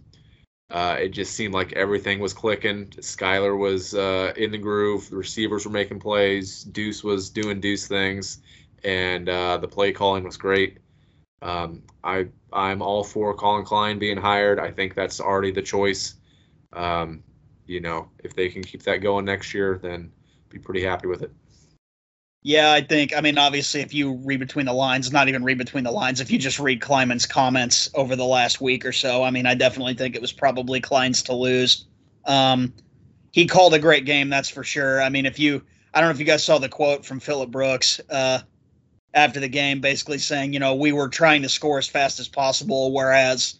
[0.71, 2.87] uh, it just seemed like everything was clicking.
[2.97, 5.09] Skylar was uh, in the groove.
[5.09, 6.63] The receivers were making plays.
[6.63, 8.41] Deuce was doing Deuce things,
[8.83, 10.77] and uh, the play calling was great.
[11.41, 14.59] Um, I I'm all for Collin Klein being hired.
[14.59, 16.15] I think that's already the choice.
[16.73, 17.23] Um,
[17.65, 20.11] you know, if they can keep that going next year, then
[20.49, 21.31] be pretty happy with it.
[22.41, 23.15] Yeah, I think.
[23.15, 26.21] I mean, obviously, if you read between the lines, not even read between the lines,
[26.21, 29.55] if you just read Klieman's comments over the last week or so, I mean, I
[29.55, 31.85] definitely think it was probably Klein's to lose.
[32.25, 32.73] Um,
[33.31, 35.01] he called a great game, that's for sure.
[35.01, 35.61] I mean, if you,
[35.93, 38.39] I don't know if you guys saw the quote from Phillip Brooks uh,
[39.13, 42.29] after the game, basically saying, you know, we were trying to score as fast as
[42.29, 43.55] possible, whereas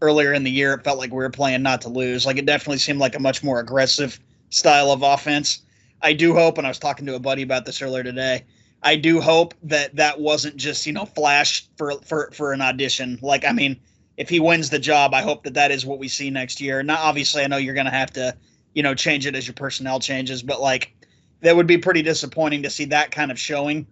[0.00, 2.26] earlier in the year it felt like we were playing not to lose.
[2.26, 4.18] Like it definitely seemed like a much more aggressive
[4.50, 5.62] style of offense.
[6.02, 8.44] I do hope, and I was talking to a buddy about this earlier today.
[8.82, 13.18] I do hope that that wasn't just you know flash for for for an audition.
[13.22, 13.80] Like I mean,
[14.16, 16.82] if he wins the job, I hope that that is what we see next year.
[16.82, 18.36] Now, obviously, I know you're going to have to
[18.74, 20.94] you know change it as your personnel changes, but like
[21.40, 23.86] that would be pretty disappointing to see that kind of showing,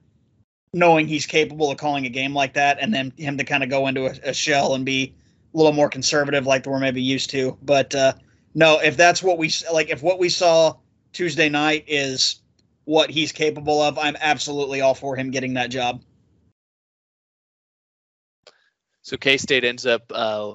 [0.72, 3.70] knowing he's capable of calling a game like that, and then him to kind of
[3.70, 5.14] go into a, a shell and be
[5.54, 7.56] a little more conservative like we're maybe used to.
[7.62, 8.12] But uh,
[8.54, 10.74] no, if that's what we like, if what we saw
[11.14, 12.42] Tuesday night is
[12.84, 16.02] what he's capable of, I'm absolutely all for him getting that job.
[19.02, 20.54] So K State ends up uh,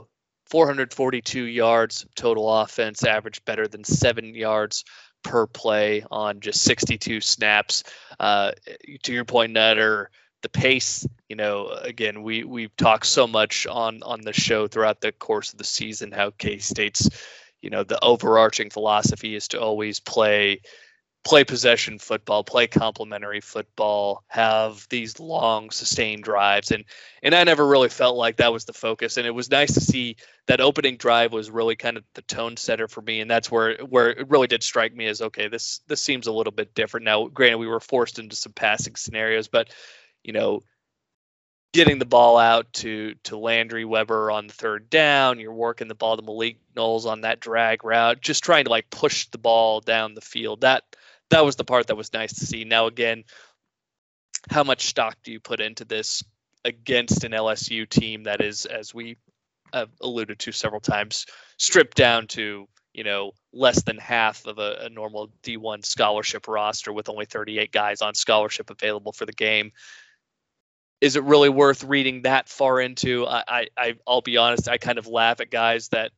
[0.50, 4.84] 442 yards total offense, average better than seven yards
[5.24, 7.84] per play on just 62 snaps.
[8.20, 8.52] Uh,
[9.04, 10.10] to your point, Nutter,
[10.42, 11.06] the pace.
[11.28, 15.52] You know, again, we we've talked so much on on the show throughout the course
[15.52, 17.10] of the season how K State's
[17.62, 20.62] you know the overarching philosophy is to always play
[21.26, 26.72] play possession football, play complementary football, have these long sustained drives.
[26.72, 26.86] And
[27.22, 29.18] and I never really felt like that was the focus.
[29.18, 30.16] And it was nice to see
[30.48, 33.20] that opening drive was really kind of the tone setter for me.
[33.20, 36.32] And that's where where it really did strike me as okay this this seems a
[36.34, 37.06] little bit different.
[37.06, 39.70] Now granted we were forced into some passing scenarios but
[40.24, 40.62] you know
[41.74, 45.40] getting the ball out to to Landry Weber on the third down.
[45.40, 48.90] You're working the ball to Malik Knowles on that drag route, just trying to like
[48.90, 50.62] push the ball down the field.
[50.62, 50.84] That
[51.30, 52.64] that was the part that was nice to see.
[52.64, 53.24] Now again,
[54.50, 56.24] how much stock do you put into this
[56.66, 59.18] against an LSU team that is, as we
[59.74, 61.26] have alluded to several times,
[61.58, 66.92] stripped down to you know less than half of a, a normal D1 scholarship roster
[66.92, 69.72] with only 38 guys on scholarship available for the game
[71.02, 73.26] is it really worth reading that far into?
[73.26, 76.12] I, I I'll be honest, I kind of laugh at guys that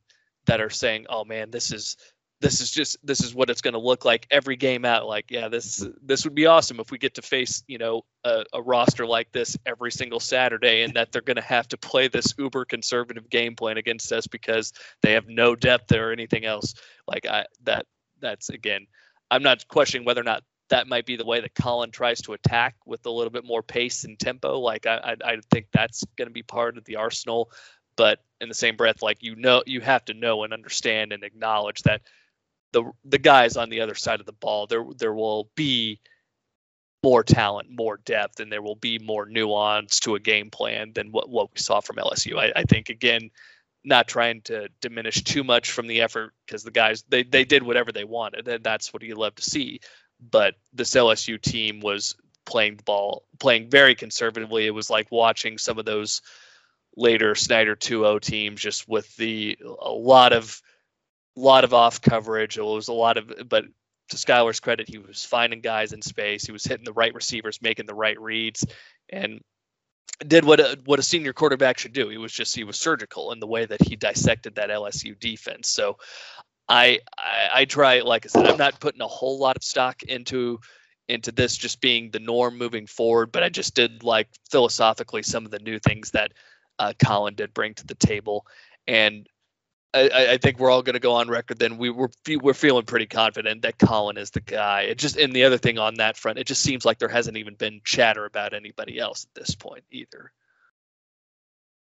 [0.46, 1.96] that are saying, "Oh man, this is
[2.40, 5.30] this is just this is what it's going to look like every game out." Like,
[5.30, 8.60] yeah, this this would be awesome if we get to face you know a, a
[8.60, 12.34] roster like this every single Saturday, and that they're going to have to play this
[12.36, 16.74] uber conservative game plan against us because they have no depth or anything else.
[17.06, 17.86] Like I that
[18.20, 18.86] that's again
[19.30, 22.32] I'm not questioning whether or not that might be the way that Collin tries to
[22.32, 24.58] attack with a little bit more pace and tempo.
[24.58, 27.52] Like I, I, I think that's going to be part of the arsenal.
[27.94, 31.24] But in the same breath, like you know, you have to know and understand and
[31.24, 32.00] acknowledge that
[32.72, 36.00] the the guys on the other side of the ball, there there will be
[37.02, 41.12] more talent, more depth, and there will be more nuance to a game plan than
[41.12, 42.38] what, what we saw from LSU.
[42.38, 43.30] I, I think again,
[43.84, 47.62] not trying to diminish too much from the effort because the guys they, they did
[47.62, 49.80] whatever they wanted and that's what you love to see.
[50.30, 54.66] But this LSU team was playing the ball, playing very conservatively.
[54.66, 56.22] It was like watching some of those
[56.96, 60.60] later Snyder 2-0 teams just with the a lot of
[61.36, 62.58] lot of off coverage.
[62.58, 63.64] It was a lot of but
[64.10, 66.44] to Skylar's credit, he was finding guys in space.
[66.44, 68.64] He was hitting the right receivers, making the right reads,
[69.08, 69.40] and
[70.26, 72.08] did what a, what a senior quarterback should do.
[72.08, 75.68] He was just he was surgical in the way that he dissected that LSU defense.
[75.68, 75.96] So
[76.68, 80.02] I, I I try like I said, I'm not putting a whole lot of stock
[80.04, 80.60] into
[81.08, 85.44] into this just being the norm moving forward, but I just did like philosophically some
[85.44, 86.32] of the new things that
[86.78, 88.46] uh, Collin did bring to the table,
[88.86, 89.28] and
[89.94, 91.58] I, I, think we're all going to go on record.
[91.58, 94.82] Then we were we're feeling pretty confident that Collin is the guy.
[94.82, 97.36] It just and the other thing on that front, it just seems like there hasn't
[97.36, 100.32] even been chatter about anybody else at this point either.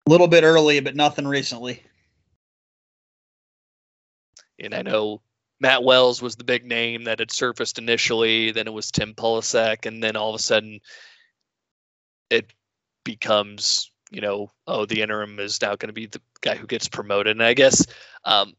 [0.07, 1.83] A little bit early, but nothing recently.
[4.59, 5.21] And I know
[5.61, 8.53] Matt Wells was the big name that had surfaced initially.
[8.53, 10.81] Then it was Tim Polasek, and then all of a sudden,
[12.31, 12.53] it
[13.05, 16.89] becomes you know, oh, the interim is now going to be the guy who gets
[16.89, 17.33] promoted.
[17.33, 17.87] And I guess,
[18.25, 18.55] um,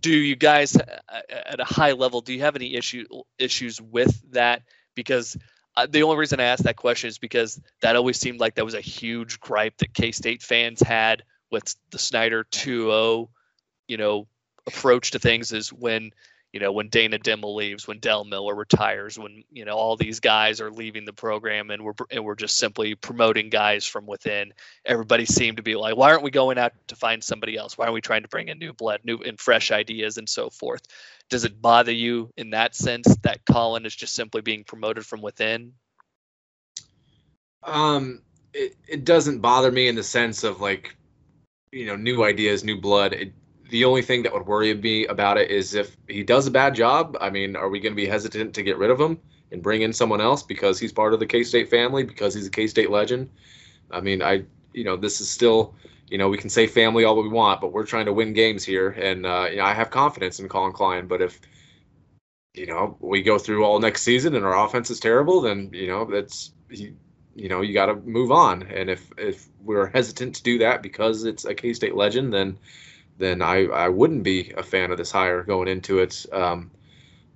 [0.00, 3.04] do you guys at a high level, do you have any issue
[3.38, 4.62] issues with that?
[4.94, 5.36] Because
[5.76, 8.64] uh, the only reason I asked that question is because that always seemed like that
[8.64, 13.28] was a huge gripe that K State fans had with the Snyder 2-0,
[13.88, 14.26] you know,
[14.66, 16.12] approach to things is when
[16.52, 20.20] you know, when Dana Dimel leaves, when Del Miller retires, when you know all these
[20.20, 24.52] guys are leaving the program, and we're and we're just simply promoting guys from within.
[24.84, 27.78] Everybody seemed to be like, why aren't we going out to find somebody else?
[27.78, 30.50] Why aren't we trying to bring in new blood, new and fresh ideas, and so
[30.50, 30.82] forth?
[31.30, 35.22] Does it bother you in that sense that Collin is just simply being promoted from
[35.22, 35.72] within?
[37.62, 38.20] Um,
[38.52, 40.94] it, it doesn't bother me in the sense of like,
[41.70, 43.14] you know, new ideas, new blood.
[43.14, 43.32] It
[43.72, 46.74] the only thing that would worry me about it is if he does a bad
[46.74, 47.16] job.
[47.22, 49.18] I mean, are we going to be hesitant to get rid of him
[49.50, 52.46] and bring in someone else because he's part of the K State family, because he's
[52.46, 53.30] a K State legend?
[53.90, 55.74] I mean, I, you know, this is still,
[56.08, 58.62] you know, we can say family all we want, but we're trying to win games
[58.62, 58.90] here.
[58.90, 61.40] And, uh, you know, I have confidence in Collin Klein, but if,
[62.52, 65.86] you know, we go through all next season and our offense is terrible, then, you
[65.86, 66.94] know, that's, you,
[67.34, 68.64] you know, you got to move on.
[68.64, 72.58] And if, if we're hesitant to do that because it's a K State legend, then,
[73.18, 76.26] then I, I wouldn't be a fan of this hire going into it.
[76.32, 76.70] Um,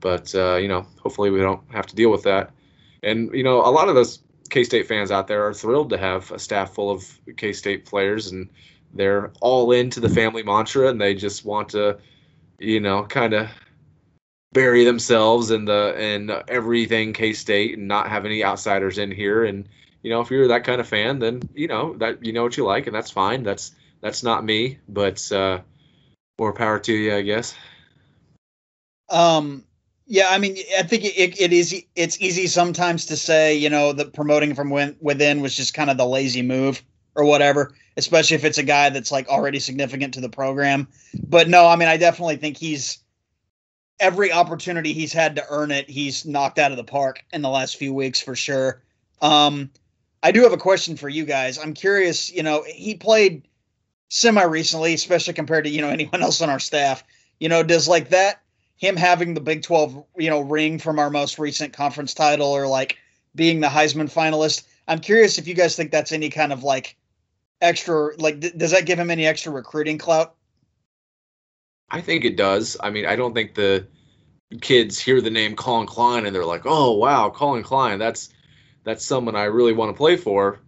[0.00, 2.50] but uh, you know, hopefully we don't have to deal with that.
[3.02, 5.98] And you know, a lot of those K State fans out there are thrilled to
[5.98, 8.48] have a staff full of K State players, and
[8.94, 11.98] they're all into the family mantra, and they just want to,
[12.58, 13.48] you know, kind of
[14.52, 19.44] bury themselves in the in everything K State and not have any outsiders in here.
[19.44, 19.68] And
[20.02, 22.56] you know, if you're that kind of fan, then you know that you know what
[22.56, 23.42] you like, and that's fine.
[23.42, 23.74] That's
[24.06, 25.58] that's not me, but uh,
[26.38, 27.56] more power to you, I guess.
[29.08, 29.64] Um,
[30.06, 31.74] yeah, I mean, I think it, it is.
[31.96, 35.96] It's easy sometimes to say, you know, that promoting from within was just kind of
[35.96, 36.84] the lazy move
[37.16, 40.86] or whatever, especially if it's a guy that's like already significant to the program.
[41.26, 42.98] But no, I mean, I definitely think he's
[43.98, 47.50] every opportunity he's had to earn it, he's knocked out of the park in the
[47.50, 48.84] last few weeks for sure.
[49.20, 49.68] Um,
[50.22, 51.58] I do have a question for you guys.
[51.58, 52.32] I'm curious.
[52.32, 53.48] You know, he played
[54.08, 57.04] semi recently, especially compared to you know anyone else on our staff.
[57.38, 58.42] You know, does like that
[58.76, 62.66] him having the Big Twelve you know ring from our most recent conference title or
[62.66, 62.98] like
[63.34, 64.64] being the Heisman finalist?
[64.88, 66.96] I'm curious if you guys think that's any kind of like
[67.60, 70.34] extra like th- does that give him any extra recruiting clout?
[71.90, 72.76] I think it does.
[72.80, 73.86] I mean, I don't think the
[74.60, 78.30] kids hear the name Collin Klein and they're like, "Oh, wow, Collin Klein, that's
[78.84, 80.60] that's someone I really want to play for."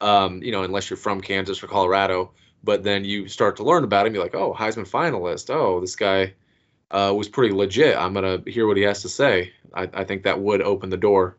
[0.00, 2.32] Um, you know, unless you're from Kansas or Colorado
[2.64, 4.14] but then you start to learn about him.
[4.14, 5.54] You're like, oh, Heisman finalist.
[5.54, 6.34] Oh, this guy
[6.90, 7.96] uh, was pretty legit.
[7.96, 9.52] I'm gonna hear what he has to say.
[9.74, 11.36] I, I think that would open the door.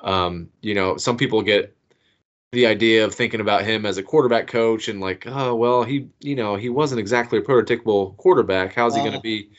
[0.00, 1.74] Um, you know, some people get
[2.52, 6.08] the idea of thinking about him as a quarterback coach and like, oh, well, he,
[6.20, 8.74] you know, he wasn't exactly a prototypical quarterback.
[8.74, 9.50] How's he going to be,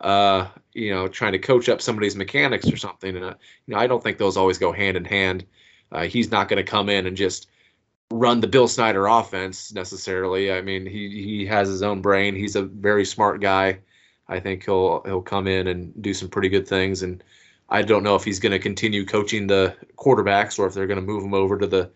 [0.00, 3.16] uh, you know, trying to coach up somebody's mechanics or something?
[3.16, 3.34] And uh,
[3.66, 5.44] you know, I don't think those always go hand in hand.
[5.90, 7.48] Uh, he's not going to come in and just
[8.10, 10.52] run the Bill Snyder offense necessarily.
[10.52, 12.34] I mean, he he has his own brain.
[12.34, 13.80] He's a very smart guy.
[14.28, 17.02] I think he'll he'll come in and do some pretty good things.
[17.02, 17.22] And
[17.68, 21.00] I don't know if he's going to continue coaching the quarterbacks or if they're going
[21.00, 21.90] to move him over to the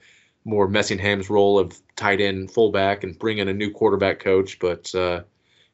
[0.45, 4.59] more Messingham's role of tight end fullback and bring in a new quarterback coach.
[4.59, 5.23] But uh,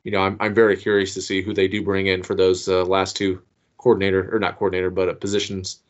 [0.04, 2.68] you know, I'm I'm very curious to see who they do bring in for those
[2.68, 3.42] uh, last two
[3.78, 5.80] coordinator or not coordinator, but uh, positions.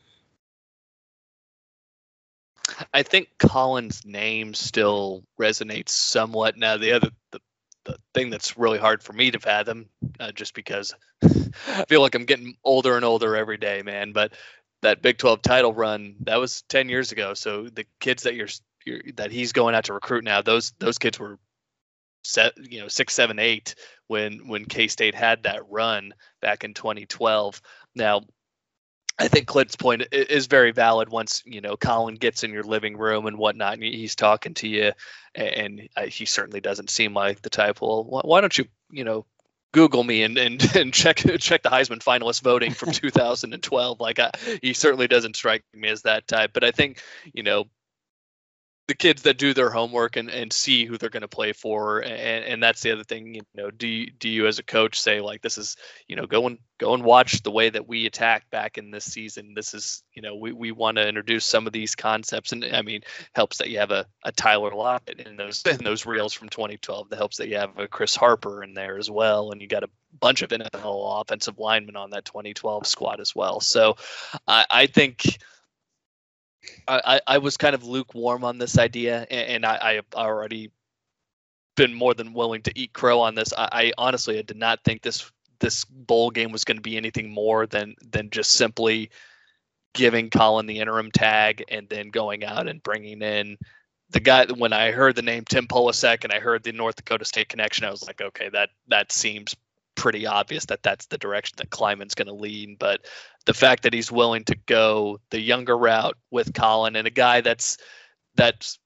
[2.92, 6.56] I think Collin's name still resonates somewhat.
[6.56, 7.40] Now, the other the,
[7.84, 9.88] the thing that's really hard for me to fathom,
[10.20, 14.12] uh, just because I feel like I'm getting older and older every day, man.
[14.12, 14.32] But
[14.82, 17.34] that Big 12 title run that was 10 years ago.
[17.34, 18.48] So the kids that you're,
[18.86, 21.38] you're that he's going out to recruit now, those those kids were
[22.24, 23.74] set, you know, six, seven, eight
[24.06, 27.60] when when K State had that run back in 2012.
[27.94, 28.22] Now
[29.18, 31.08] I think Clint's point is very valid.
[31.08, 34.68] Once you know Collin gets in your living room and whatnot, and he's talking to
[34.68, 34.92] you,
[35.34, 37.80] and uh, he certainly doesn't seem like the type.
[37.80, 39.26] Well, why don't you, you know,
[39.72, 44.00] Google me and and, and check check the Heisman finalist voting from 2012.
[44.00, 44.30] Like I,
[44.62, 46.52] he certainly doesn't strike me as that type.
[46.52, 47.02] But I think
[47.32, 47.64] you know
[48.88, 52.00] the kids that do their homework and, and see who they're going to play for
[52.00, 55.00] and, and that's the other thing you know do you, do you as a coach
[55.00, 55.76] say like this is
[56.08, 59.04] you know go and go and watch the way that we attack back in this
[59.04, 59.52] season.
[59.54, 62.82] This is you know we, we want to introduce some of these concepts and i
[62.82, 63.02] mean
[63.34, 67.10] helps that you have a, a tyler lockett in those in those reels from 2012
[67.10, 69.84] that helps that you have a chris harper in there as well and you got
[69.84, 73.60] a bunch of nfl offensive linemen on that 2012 squad as well.
[73.60, 73.96] So
[74.46, 75.38] i, I think
[76.86, 80.70] I, I was kind of lukewarm on this idea, and, and I, I already
[81.76, 83.52] been more than willing to eat crow on this.
[83.56, 86.96] I, I honestly I did not think this this bowl game was going to be
[86.96, 89.10] anything more than than just simply
[89.94, 93.56] giving Colin the interim tag and then going out and bringing in
[94.10, 94.46] the guy.
[94.46, 97.84] When I heard the name Tim Polasek and I heard the North Dakota State connection,
[97.84, 99.54] I was like, okay, that that seems
[99.98, 102.76] pretty obvious that that's the direction that Klieman's going to lean.
[102.78, 103.04] But
[103.44, 107.42] the fact that he's willing to go the younger route with Collin and a guy
[107.42, 107.76] that's
[108.36, 108.78] that's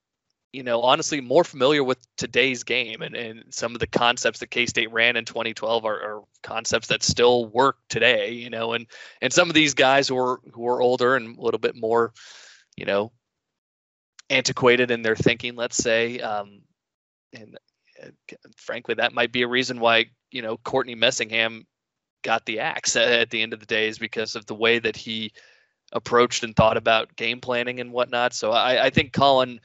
[0.51, 4.49] you know honestly more familiar with today's game and, and some of the concepts that
[4.51, 8.31] K-State ran in 2012 are, are concepts that still work today.
[8.31, 8.87] You know, and
[9.21, 12.11] and some of these guys who are who are older and a little bit more,
[12.75, 13.11] you know,
[14.31, 16.19] antiquated in their thinking, let's say.
[16.19, 16.61] Um,
[17.31, 17.57] and
[18.57, 21.65] frankly, that might be a reason why you know Courtney Messingham
[22.23, 24.95] got the axe at the end of the day is because of the way that
[24.95, 25.31] he
[25.91, 28.33] approached and thought about game planning and whatnot.
[28.33, 29.59] So I, I think Collin,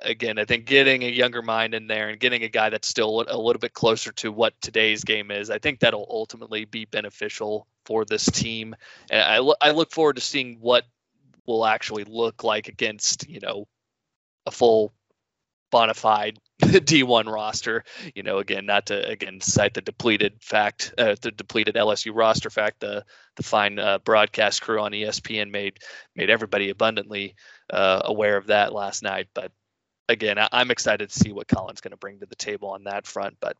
[0.00, 3.24] again, I think getting a younger mind in there and getting a guy that's still
[3.28, 7.66] a little bit closer to what today's game is, I think that'll ultimately be beneficial
[7.84, 8.76] for this team.
[9.10, 10.84] And I, I look forward to seeing what
[11.46, 13.66] will actually look like against, you know,
[14.46, 14.92] a full
[15.72, 17.82] bona fide D1 roster.
[18.14, 22.50] You know, again, not to again cite the depleted fact, uh, the depleted LSU roster
[22.50, 22.78] fact.
[22.78, 23.04] The
[23.34, 25.80] the fine uh, broadcast crew on ESPN made
[26.14, 27.34] made everybody abundantly
[27.70, 29.26] uh, aware of that last night.
[29.34, 29.50] But
[30.08, 32.84] again, I, am excited to see what Collin's going to bring to the table on
[32.84, 33.38] that front.
[33.40, 33.56] But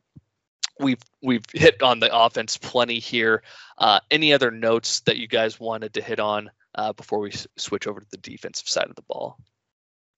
[0.79, 3.43] we've we've hit on the offense plenty here.
[3.79, 7.87] Uh, any other notes that you guys wanted to hit on uh, before we switch
[7.87, 9.39] over to the defensive side of the ball?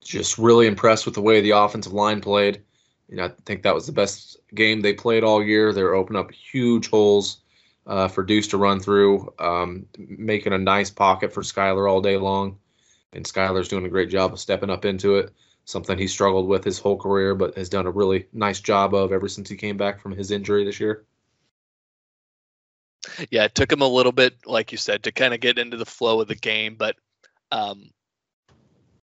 [0.05, 2.62] Just really impressed with the way the offensive line played.
[3.09, 5.72] You know, I think that was the best game they played all year.
[5.72, 7.38] They're opening up huge holes
[7.86, 12.16] uh, for Deuce to run through, um, making a nice pocket for Skylar all day
[12.16, 12.59] long.
[13.12, 15.32] And Skylar's doing a great job of stepping up into it.
[15.66, 19.12] Something he struggled with his whole career, but has done a really nice job of
[19.12, 21.05] ever since he came back from his injury this year.
[23.30, 25.76] Yeah, it took him a little bit, like you said, to kind of get into
[25.76, 26.96] the flow of the game, but
[27.52, 27.90] um,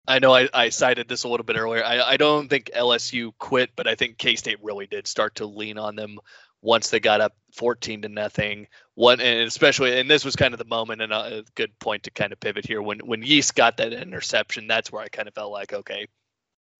[0.08, 1.84] I know I, I cited this a little bit earlier.
[1.84, 5.46] I, I don't think LSU quit, but I think K State really did start to
[5.46, 6.20] lean on them
[6.62, 8.68] once they got up 14 to nothing.
[8.96, 12.12] One and especially, and this was kind of the moment, and a good point to
[12.12, 12.82] kind of pivot here.
[12.82, 16.08] When when Yeast got that interception, that's where I kind of felt like, okay,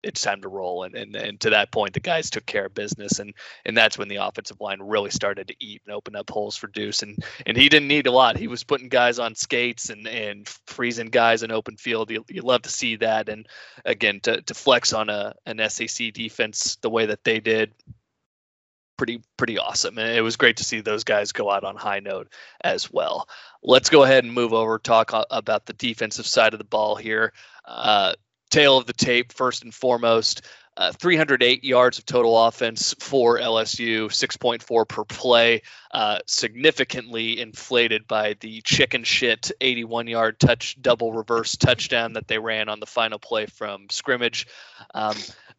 [0.02, 0.84] it's time to roll.
[0.84, 3.34] And, and and to that point, the guys took care of business, and
[3.64, 6.68] and that's when the offensive line really started to eat and open up holes for
[6.68, 7.02] Deuce.
[7.02, 8.36] And and he didn't need a lot.
[8.36, 12.10] He was putting guys on skates and and freezing guys in open field.
[12.10, 13.28] You, you love to see that.
[13.28, 13.46] And
[13.84, 17.72] again, to to flex on a an SEC defense the way that they did.
[18.96, 19.96] Pretty, pretty awesome.
[19.96, 22.32] And it was great to see those guys go out on high note
[22.62, 23.28] as well.
[23.62, 27.32] Let's go ahead and move over, talk about the defensive side of the ball here.
[27.64, 28.14] Uh,
[28.50, 30.42] tail of the tape first and foremost.
[30.76, 38.36] Uh, 308 yards of total offense for LSU, 6.4 per play, uh, significantly inflated by
[38.38, 43.18] the chicken shit 81 yard touch double reverse touchdown that they ran on the final
[43.18, 44.46] play from scrimmage.
[44.94, 45.16] Um,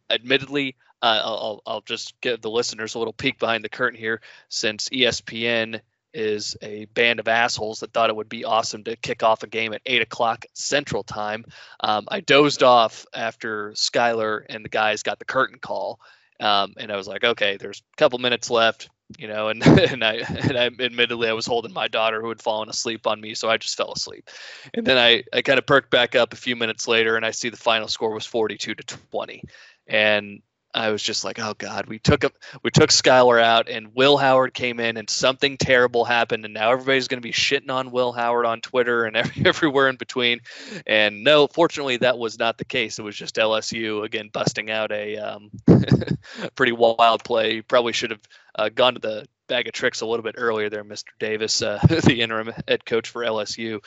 [0.08, 4.22] admittedly, uh, I'll, I'll just give the listeners a little peek behind the curtain here
[4.48, 5.80] since ESPN
[6.12, 9.46] is a band of assholes that thought it would be awesome to kick off a
[9.46, 11.44] game at eight o'clock Central Time.
[11.80, 16.00] Um, I dozed off after Skylar and the guys got the curtain call,
[16.40, 18.88] um, and I was like, okay, there's a couple minutes left,
[19.18, 22.42] you know, and and I and I admittedly I was holding my daughter who had
[22.42, 24.28] fallen asleep on me, so I just fell asleep,
[24.74, 27.30] and then I I kind of perked back up a few minutes later, and I
[27.30, 29.44] see the final score was 42 to 20,
[29.86, 30.42] and
[30.72, 32.30] I was just like, oh god, we took him,
[32.62, 36.70] we took Skylar out, and Will Howard came in, and something terrible happened, and now
[36.70, 40.40] everybody's going to be shitting on Will Howard on Twitter and every, everywhere in between.
[40.86, 42.98] And no, fortunately, that was not the case.
[42.98, 45.50] It was just LSU again busting out a um,
[46.54, 47.62] pretty wild play.
[47.62, 48.22] Probably should have
[48.54, 51.08] uh, gone to the bag of tricks a little bit earlier there, Mr.
[51.18, 53.84] Davis, uh, the interim head coach for LSU.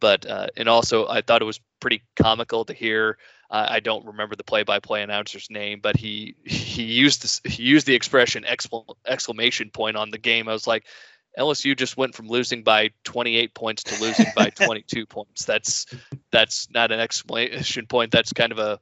[0.00, 3.16] But uh, and also, I thought it was pretty comical to hear
[3.50, 7.86] uh, I don't remember the play-by-play announcer's name, but he he used this he used
[7.86, 8.44] the expression
[9.06, 10.48] exclamation point on the game.
[10.48, 10.86] I was like,
[11.38, 15.44] LSU just went from losing by 28 points to losing by 22 points.
[15.44, 15.86] That's
[16.32, 18.10] that's not an exclamation point.
[18.10, 18.80] That's kind of a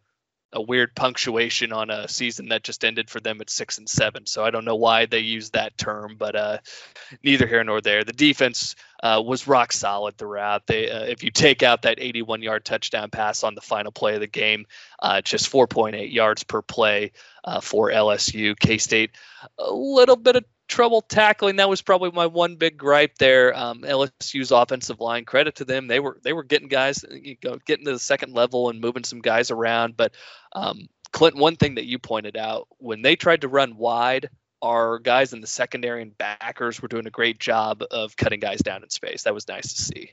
[0.53, 4.27] a weird punctuation on a season that just ended for them at six and seven.
[4.27, 6.59] So I don't know why they use that term, but uh,
[7.23, 8.05] neither here nor there.
[8.05, 10.67] The defense uh, was rock solid throughout.
[10.67, 14.15] They, uh, if you take out that 81 yard touchdown pass on the final play
[14.15, 14.67] of the game,
[15.01, 17.13] uh, just 4.8 yards per play
[17.45, 18.59] uh, for LSU.
[18.59, 19.13] K State,
[19.59, 21.57] a little bit of trouble tackling.
[21.57, 23.55] That was probably my one big gripe there.
[23.57, 27.59] Um, LSU's offensive line, credit to them, they were they were getting guys, you know,
[27.67, 29.99] getting to the second level and moving some guys around.
[29.99, 30.15] But
[30.55, 34.31] um, Clint, one thing that you pointed out when they tried to run wide,
[34.63, 38.61] our guys in the secondary and backers were doing a great job of cutting guys
[38.61, 39.25] down in space.
[39.25, 40.13] That was nice to see.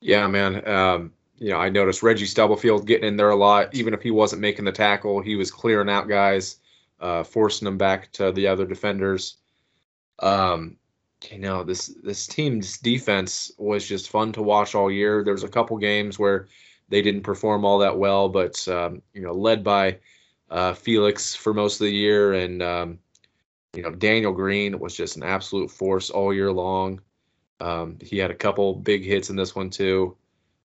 [0.00, 0.66] Yeah, man.
[0.66, 3.74] Um, you know, I noticed Reggie Stubblefield getting in there a lot.
[3.74, 6.56] Even if he wasn't making the tackle, he was clearing out guys,
[7.00, 9.36] uh, forcing them back to the other defenders.
[10.20, 10.76] Um,
[11.30, 15.22] you know, this this team's defense was just fun to watch all year.
[15.22, 16.48] There was a couple games where
[16.88, 19.98] they didn't perform all that well, but um, you know, led by
[20.50, 22.98] uh, Felix for most of the year, and um,
[23.74, 27.00] you know, Daniel Green was just an absolute force all year long.
[27.60, 30.16] Um, he had a couple big hits in this one too.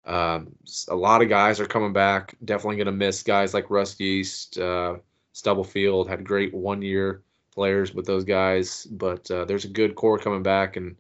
[0.06, 0.54] Um,
[0.88, 2.34] a lot of guys are coming back.
[2.44, 4.96] Definitely going to miss guys like Russ Yeast, uh,
[5.34, 7.22] Stubblefield had a great one year
[7.58, 10.94] players with those guys, but uh, there's a good core coming back, and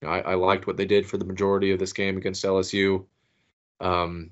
[0.00, 2.44] you know, I, I, liked what they did for the majority of this game against
[2.44, 3.04] LSU.
[3.80, 4.30] Um,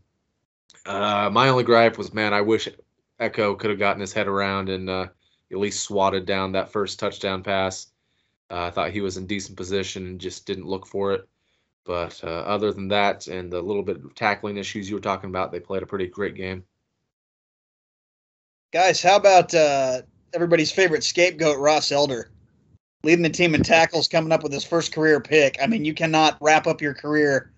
[0.87, 2.68] uh, my only gripe was, man, I wish
[3.20, 5.09] Ekow could have gotten his head around and uh,
[5.51, 7.89] at least swatted down that first touchdown pass.
[8.53, 11.29] Uh, I thought he was in decent position and just didn't look for it.
[11.85, 15.31] But uh, other than that, and the little bit of tackling issues you were talking
[15.31, 16.62] about, they played a pretty great game.
[18.72, 20.03] Guys, how about uh,
[20.35, 22.30] everybody's favorite scapegoat, Ross Elder,
[23.03, 25.57] leading the team in tackles, coming up with his first career pick.
[25.62, 27.53] I mean, you cannot wrap up your career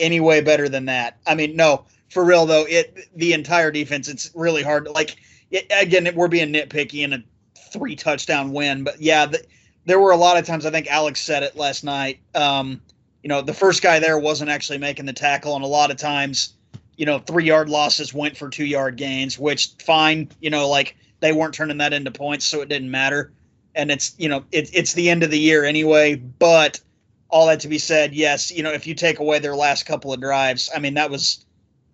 [0.00, 1.18] any way better than that.
[1.26, 4.08] I mean, no, for real though, it the entire defense.
[4.08, 4.88] It's really hard.
[4.88, 5.16] Like
[5.50, 7.24] it, again, we're being nitpicky in a
[7.72, 9.42] three touchdown win, but yeah, the,
[9.86, 10.66] there were a lot of times.
[10.66, 12.20] I think Alex said it last night.
[12.34, 12.80] Um,
[13.22, 15.96] you know, the first guy there wasn't actually making the tackle, and a lot of
[15.96, 16.54] times,
[16.96, 20.28] you know, three yard losses went for two yard gains, which fine.
[20.40, 23.32] You know, like they weren't turning that into points, so it didn't matter.
[23.74, 26.16] And it's you know it, it's the end of the year anyway.
[26.16, 26.80] But
[27.28, 30.12] all that to be said, yes, you know if you take away their last couple
[30.12, 31.44] of drives, I mean that was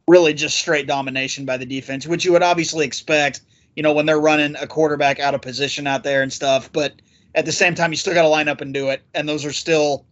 [0.09, 3.41] really just straight domination by the defense, which you would obviously expect.
[3.75, 6.95] You know when they're running a quarterback out of position out there and stuff, but
[7.35, 9.45] at the same time you still got to line up and do it, and those
[9.45, 10.07] are still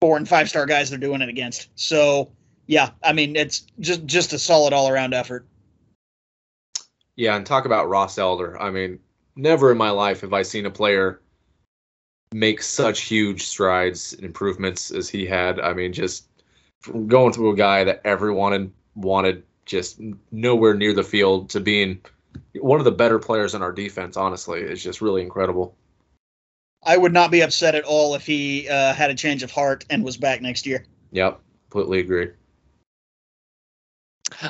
[0.00, 1.68] four and five star guys they're doing it against.
[1.74, 2.30] So
[2.66, 5.46] yeah, I mean it's just just a solid all around effort.
[7.16, 8.60] Yeah, and talk about Ross Elder.
[8.60, 8.98] I mean,
[9.36, 11.20] never in my life have I seen a player
[12.32, 15.60] make such huge strides and improvements as he had.
[15.60, 16.28] I mean, just
[17.06, 20.00] going through a guy that everyone wanted just
[20.30, 22.00] nowhere near the field to being
[22.54, 25.76] one of the better players in our defense, honestly, is just really incredible.
[26.84, 29.84] I would not be upset at all if he uh, had a change of heart
[29.88, 30.84] and was back next year.
[31.12, 31.40] Yep,
[31.70, 32.30] completely agree.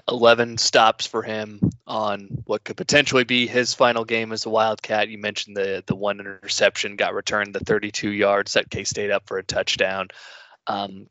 [0.08, 5.08] 11 stops for him on what could potentially be his final game as a Wildcat.
[5.08, 9.26] You mentioned the the one interception got returned, the 32 yards set K State up
[9.26, 10.08] for a touchdown.
[10.66, 11.08] Um,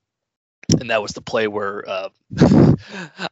[0.79, 2.09] and that was the play where uh,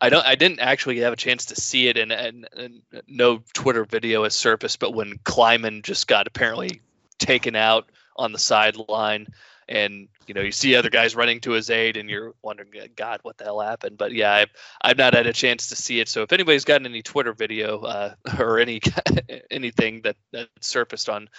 [0.02, 3.42] I don't I didn't actually have a chance to see it and, and, and no
[3.54, 6.82] Twitter video has surfaced, but when Klieman just got apparently
[7.18, 9.28] taken out on the sideline
[9.70, 13.20] and you know you see other guys running to his aid and you're wondering god
[13.24, 14.50] what the hell happened but yeah i've,
[14.82, 17.80] I've not had a chance to see it so if anybody's got any twitter video
[17.82, 18.82] uh, or any
[19.52, 21.30] anything that that surfaced on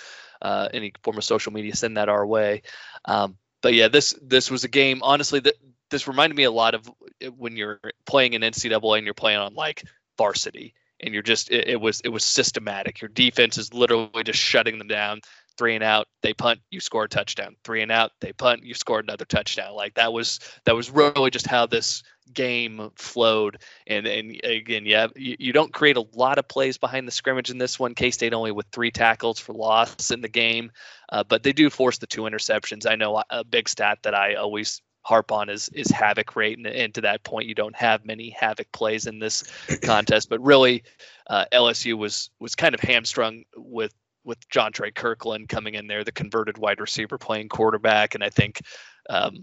[0.40, 2.62] uh, any form of social media send that our way
[3.04, 5.00] um, but yeah, this this was a game.
[5.02, 5.54] Honestly, that
[5.90, 6.90] this reminded me a lot of
[7.36, 9.84] when you're playing in NCAA and you're playing on like
[10.16, 13.00] varsity, and you're just it, it was it was systematic.
[13.00, 15.20] Your defense is literally just shutting them down.
[15.60, 17.54] Three and out, they punt, you score a touchdown.
[17.64, 19.74] Three and out, they punt, you score another touchdown.
[19.74, 22.02] Like that was that was really just how this
[22.32, 23.58] game flowed.
[23.86, 27.50] And and again, yeah, you, you don't create a lot of plays behind the scrimmage
[27.50, 27.94] in this one.
[27.94, 30.72] K State only with three tackles for loss in the game,
[31.10, 32.90] uh, but they do force the two interceptions.
[32.90, 36.66] I know a big stat that I always harp on is is havoc rate, and,
[36.66, 39.44] and to that point, you don't have many havoc plays in this
[39.82, 40.30] contest.
[40.30, 40.84] But really,
[41.26, 43.92] uh, LSU was was kind of hamstrung with
[44.24, 48.60] with Jontre Kirklin coming in there, the converted wide receiver playing quarterback, and I think
[49.08, 49.42] um,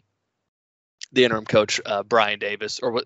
[1.11, 3.01] the interim coach uh, Brian Davis, or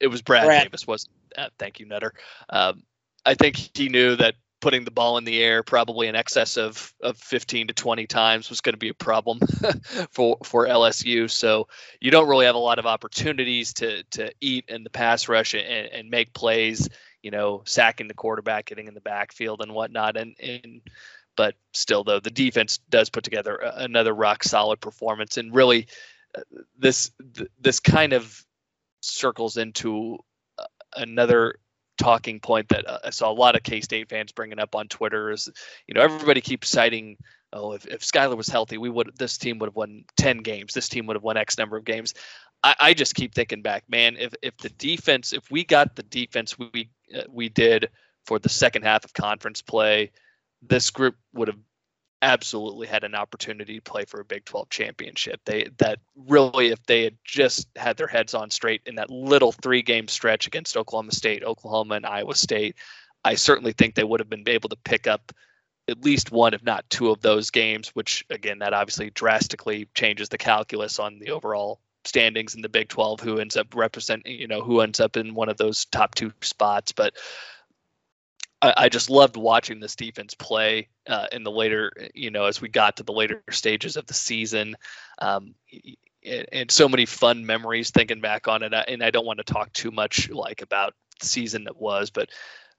[0.00, 0.64] it was Brad, Brad.
[0.64, 2.12] Davis, was uh, thank you, Nutter.
[2.48, 2.82] Um,
[3.24, 6.92] I think he knew that putting the ball in the air probably in excess of,
[7.02, 9.38] of 15 to 20 times was going to be a problem
[10.10, 11.30] for for LSU.
[11.30, 11.68] So
[12.00, 15.54] you don't really have a lot of opportunities to to eat in the pass rush
[15.54, 16.88] and, and make plays
[17.26, 20.16] you know, sacking the quarterback, getting in the backfield and whatnot.
[20.16, 20.80] And, and
[21.36, 25.36] but still, though, the defense does put together another rock solid performance.
[25.36, 25.88] And really,
[26.38, 26.42] uh,
[26.78, 27.10] this
[27.60, 28.46] this kind of
[29.00, 30.18] circles into
[30.56, 31.58] uh, another
[31.98, 34.86] talking point that uh, I saw a lot of K State fans bringing up on
[34.86, 35.50] Twitter is,
[35.88, 37.16] you know, everybody keeps citing,
[37.52, 40.74] oh, if, if Skylar was healthy, we would this team would have won ten games.
[40.74, 42.14] This team would have won X number of games.
[42.66, 44.16] I, I just keep thinking back, man.
[44.18, 47.90] If if the defense, if we got the defense we uh, we did
[48.24, 50.10] for the second half of conference play,
[50.62, 51.60] this group would have
[52.22, 55.40] absolutely had an opportunity to play for a Big 12 championship.
[55.44, 59.52] They that really, if they had just had their heads on straight in that little
[59.52, 62.74] three game stretch against Oklahoma State, Oklahoma, and Iowa State,
[63.24, 65.30] I certainly think they would have been able to pick up
[65.86, 67.90] at least one, if not two, of those games.
[67.90, 72.88] Which again, that obviously drastically changes the calculus on the overall standings in the Big
[72.88, 76.14] 12 who ends up representing, you know, who ends up in one of those top
[76.14, 76.92] two spots.
[76.92, 77.14] But
[78.62, 82.60] I, I just loved watching this defense play uh, in the later, you know, as
[82.60, 84.76] we got to the later stages of the season.
[85.20, 85.54] Um,
[86.24, 88.72] and, and so many fun memories thinking back on it.
[88.88, 92.30] And I don't want to talk too much like about the season that was, but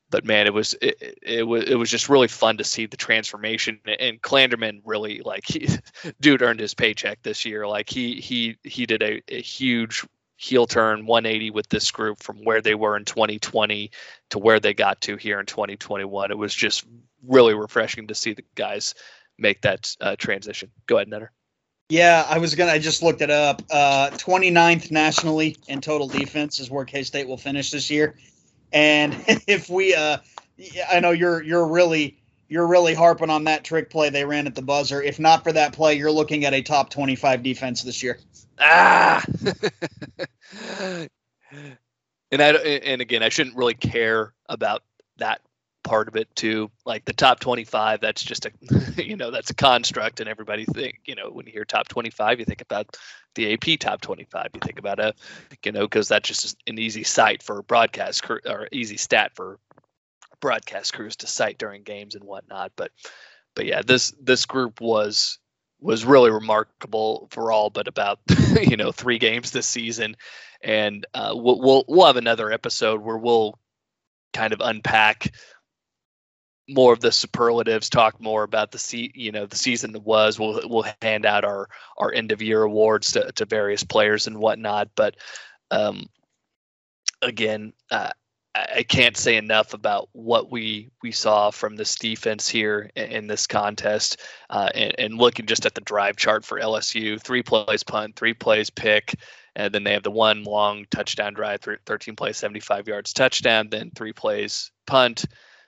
[0.10, 2.98] but man, it was it, it, was it was just really fun to see the
[2.98, 3.80] transformation.
[4.00, 5.68] And Klanderman really like he,
[6.22, 7.68] dude earned his paycheck this year.
[7.68, 10.06] Like he he he did a, a huge
[10.38, 13.92] heel turn 180 with this group from where they were in 2020
[14.30, 16.32] to where they got to here in 2021.
[16.32, 16.86] It was just
[17.26, 18.94] really refreshing to see the guys
[19.38, 20.72] make that uh, transition.
[20.86, 21.32] Go ahead, Nutter.
[21.90, 22.72] Yeah, I was gonna.
[22.72, 23.62] I just looked it up.
[23.70, 28.16] Uh, 29th nationally in total defense is where K State will finish this year.
[28.72, 29.16] And
[29.48, 30.18] if we, uh,
[30.92, 32.18] I know you're you're really
[32.50, 35.02] you're really harping on that trick play they ran at the buzzer.
[35.02, 38.20] If not for that play, you're looking at a top 25 defense this year.
[38.60, 39.24] Ah.
[42.32, 44.84] and I and again, I shouldn't really care about
[45.18, 45.42] that
[45.88, 46.70] part of it too.
[46.86, 48.52] Like the top 25, that's just a,
[49.02, 52.40] you know, that's a construct, and everybody think, you know, when you hear top 25,
[52.40, 52.98] you think about
[53.36, 54.50] the AP top 25.
[54.54, 55.14] You think about a,
[55.64, 59.60] you know, because that's just an easy site for broadcast or easy stat for
[60.42, 62.74] broadcast crews to cite during games and whatnot.
[62.76, 62.92] But,
[63.56, 65.40] but yeah, this this group was
[65.80, 68.20] was really remarkable for all but about
[68.62, 70.18] you know three games this season,
[70.62, 73.58] and uh, we'll, we'll we'll have another episode where we'll
[74.34, 75.34] kind of unpack
[76.68, 80.40] more of the superlatives, talk more about the se- you know the season that was.
[80.40, 84.38] We'll we'll hand out our our end of year awards to, to various players and
[84.38, 84.90] whatnot.
[84.96, 85.16] But
[85.72, 86.08] um,
[87.22, 88.10] again, uh,
[88.56, 93.28] I can't say enough about what we we saw from this defense here in, in
[93.28, 97.84] this contest, uh, and, and, looking just at the drive chart for LSU: three plays
[97.84, 99.16] punt, three plays pick,
[99.56, 103.92] and then they have the one long touchdown drive, 13 plays, 75 yards touchdown, then
[103.96, 105.26] three plays punt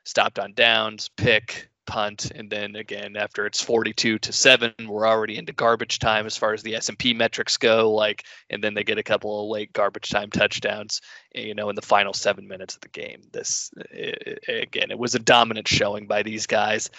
[0.09, 5.37] stopped on downs, pick, punt, and then again after it's 42 to seven, we're already
[5.37, 7.91] into garbage time as far as the S&P metrics go.
[7.91, 11.01] Like, and then they get a couple of late garbage time touchdowns,
[11.35, 13.21] eh, you know, in the final seven minutes of the game.
[13.31, 16.89] This it, again, it was a dominant showing by these guys,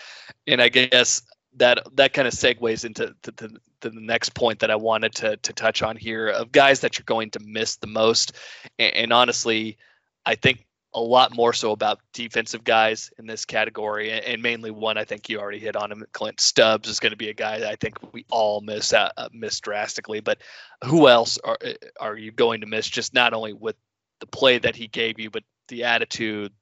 [0.46, 1.22] and I guess
[1.56, 3.48] that that kind of segues into to, to,
[3.80, 6.98] to, the next point that I wanted to to touch on here of guys that
[6.98, 8.36] you're going to miss the most,
[8.78, 9.78] and, and honestly.
[10.26, 14.98] I think a lot more so about defensive guys in this category, and mainly one
[14.98, 16.04] I think you already hit on him.
[16.12, 19.10] Clint Stubbs is going to be a guy that I think we all miss uh,
[19.32, 20.20] miss drastically.
[20.20, 20.38] But
[20.84, 22.88] who else are uh, are you going to miss?
[22.88, 23.76] Just not only with
[24.20, 26.52] the play that he gave you, but the attitude,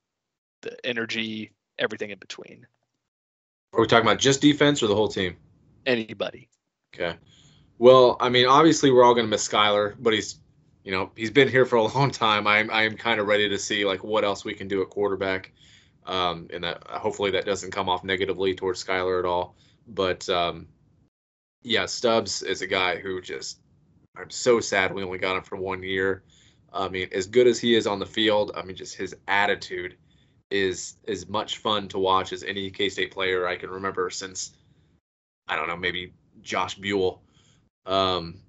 [0.63, 2.67] the energy, everything in between.
[3.73, 5.37] Are we talking about just defense or the whole team?
[5.87, 6.49] Anybody.
[6.95, 7.17] Okay.
[7.79, 10.41] Well, I mean, obviously we're all going to miss Skylar, but he's,
[10.89, 12.47] you know, he's been here for a long time.
[12.47, 15.53] I'm I'm kind of ready to see like what else we can do at quarterback,
[16.07, 19.55] um, and that hopefully that doesn't come off negatively towards Skylar at all.
[19.87, 20.67] But um,
[21.63, 23.59] yeah, Stubbs is a guy who just
[24.17, 26.23] I'm so sad we only got him for one year.
[26.73, 29.95] I mean, as good as he is on the field, I mean, just his attitude
[30.51, 34.53] is as much fun to watch as any K State player I can remember since
[35.49, 37.21] I don't know, maybe Josh Buhl.
[37.85, 38.41] Um,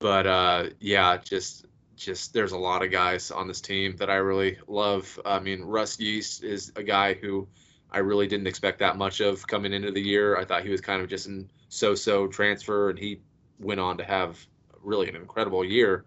[0.00, 4.16] but uh, yeah, just just there's a lot of guys on this team that I
[4.16, 5.20] really love.
[5.24, 7.46] I mean, Russ Yeast is a guy who
[7.90, 10.36] I really didn't expect that much of coming into the year.
[10.36, 13.20] I thought he was kind of just an so-so transfer, and he
[13.58, 14.38] went on to have
[14.82, 16.06] really an incredible year.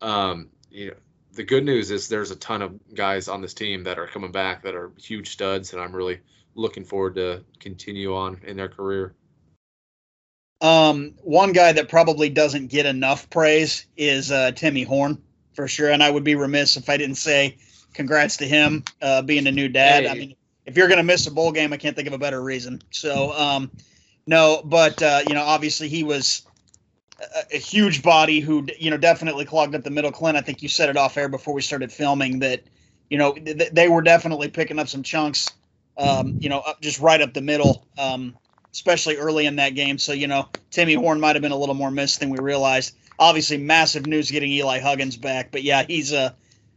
[0.00, 0.96] Um, you know,
[1.32, 4.32] the good news is there's a ton of guys on this team that are coming
[4.32, 6.20] back that are huge studs, and I'm really
[6.54, 9.14] looking forward to continue on in their career.
[10.60, 15.90] Um, one guy that probably doesn't get enough praise is uh, Timmy Horne for sure,
[15.90, 17.58] and I would be remiss if I didn't say
[17.94, 20.04] congrats to him uh, being a new dad.
[20.04, 20.10] Hey.
[20.10, 20.34] I mean,
[20.66, 22.82] if you're going to miss a bowl game, I can't think of a better reason.
[22.90, 23.70] So, um,
[24.26, 26.42] no, but uh, you know, obviously he was
[27.20, 30.12] a, a, huge body who you know definitely clogged up the middle.
[30.12, 32.62] Clint, I think you said it off air before we started filming that
[33.08, 35.48] you know th- they were definitely picking up some chunks.
[35.96, 37.88] Um, you know, up, just right up the middle.
[37.98, 38.36] Um,
[38.78, 39.98] especially early in that game.
[39.98, 42.94] So, you know, Timmy Horne might have been a little more missed than we realized.
[43.18, 45.50] Obviously, massive news getting Eli Huggins back.
[45.50, 46.32] But yeah, he's a,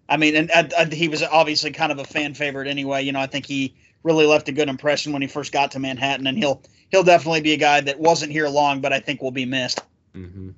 [0.10, 3.04] I mean, and I, I, he was obviously kind of a fan favorite anyway.
[3.04, 5.80] You know, I think he really left a good impression when he first got to
[5.80, 9.22] Manhattan, and he'll he'll definitely be a guy that wasn't here long, but I think
[9.22, 9.82] will be missed.
[10.16, 10.50] Mm-hmm.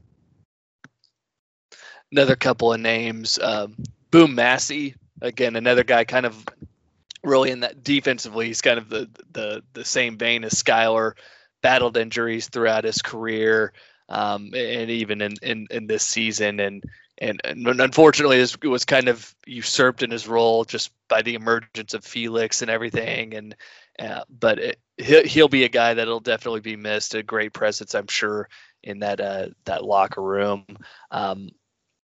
[2.14, 3.76] Another couple of names, um,
[4.12, 6.46] Boom Massey, again, another guy kind of
[7.24, 11.14] really in that defensively, he's kind of the the the same vein as Skylar.
[11.62, 13.72] Battled injuries throughout his career,
[14.10, 16.84] um, and even in, in in this season, and
[17.20, 21.94] and, and unfortunately, it was kind of usurped in his role just by the emergence
[21.94, 23.34] of Felix and everything.
[23.34, 23.56] And
[23.98, 27.16] uh, but it, he'll he'll be a guy that'll definitely be missed.
[27.16, 28.50] A great presence, I'm sure,
[28.84, 30.66] in that uh, that locker room.
[31.12, 31.50] Um,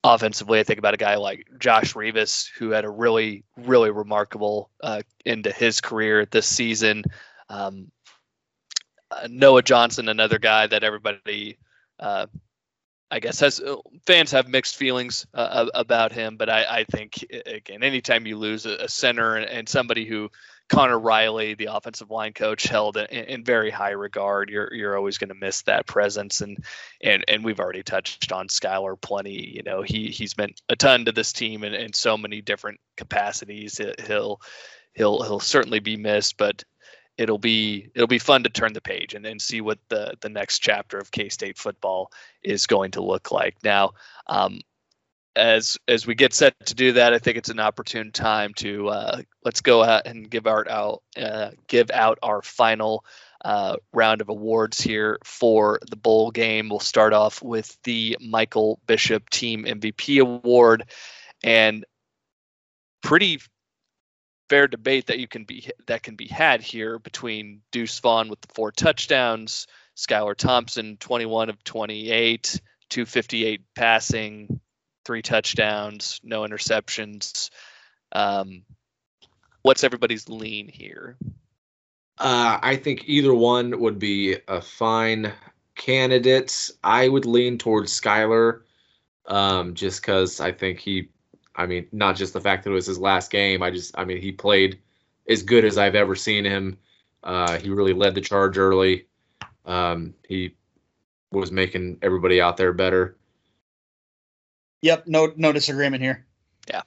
[0.04, 4.70] offensively, I think about a guy like Josh Rivas, who had a really, really remarkable
[4.82, 7.04] uh, into his career this season.
[7.48, 7.90] Um,
[9.10, 11.58] uh, Noah Johnson, another guy that everybody,
[12.00, 12.26] uh,
[13.10, 13.76] I guess, has uh,
[14.06, 16.36] fans have mixed feelings uh, about him.
[16.36, 20.30] But I, I, think again, anytime you lose a, a center and, and somebody who
[20.72, 24.48] Conor Riley, the offensive line coach, held in, in very high regard.
[24.48, 26.64] You're you're always going to miss that presence, and
[27.02, 29.52] and and we've already touched on Skylar plenty.
[29.54, 32.80] You know, he he's meant a ton to this team in, in so many different
[32.96, 33.78] capacities.
[34.06, 34.40] He'll
[34.94, 36.64] he'll he'll certainly be missed, but
[37.18, 40.30] it'll be it'll be fun to turn the page and, and see what the the
[40.30, 42.10] next chapter of K State football
[42.42, 43.56] is going to look like.
[43.62, 43.92] Now,
[44.26, 44.60] um,
[45.34, 48.88] as as we get set to do that, I think it's an opportune time to
[48.88, 53.04] uh, let's go out and give out, out uh, give out our final
[53.44, 56.68] uh, round of awards here for the bowl game.
[56.68, 60.84] We'll start off with the Michael Bishop Team MVP Award,
[61.42, 61.84] and
[63.02, 63.40] pretty
[64.48, 68.40] fair debate that you can be that can be had here between Deuce Vaughn with
[68.42, 69.66] the four touchdowns,
[69.96, 72.60] Skylar Thompson, 21 of 28,
[72.90, 74.60] 258 passing,
[75.04, 77.50] three touchdowns, no interceptions.
[78.12, 78.62] Um,
[79.62, 81.16] what's everybody's lean here?
[82.18, 85.32] Uh, I think either one would be a fine
[85.74, 86.70] candidate.
[86.84, 88.60] I would lean towards Skylar,
[89.26, 91.08] um, just because I think he,
[91.56, 93.62] I mean, not just the fact that it was his last game.
[93.62, 94.78] I just, I mean, he played
[95.28, 96.78] as good as I've ever seen him.
[97.22, 99.06] Uh, he really led the charge early.
[99.64, 100.54] Um, he
[101.30, 103.16] was making everybody out there better.
[104.82, 106.26] Yep, no no disagreement here.
[106.68, 106.82] Yeah,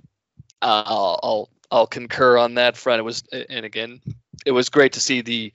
[0.62, 3.00] uh, I'll, I'll I'll concur on that front.
[3.00, 4.02] It was, and again,
[4.46, 5.54] it was great to see the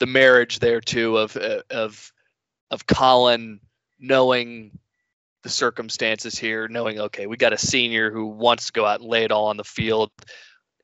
[0.00, 2.12] the marriage there too of uh, of
[2.70, 3.60] of Collin
[3.98, 4.78] knowing
[5.42, 9.08] the circumstances here, knowing okay, we got a senior who wants to go out and
[9.08, 10.10] lay it all on the field,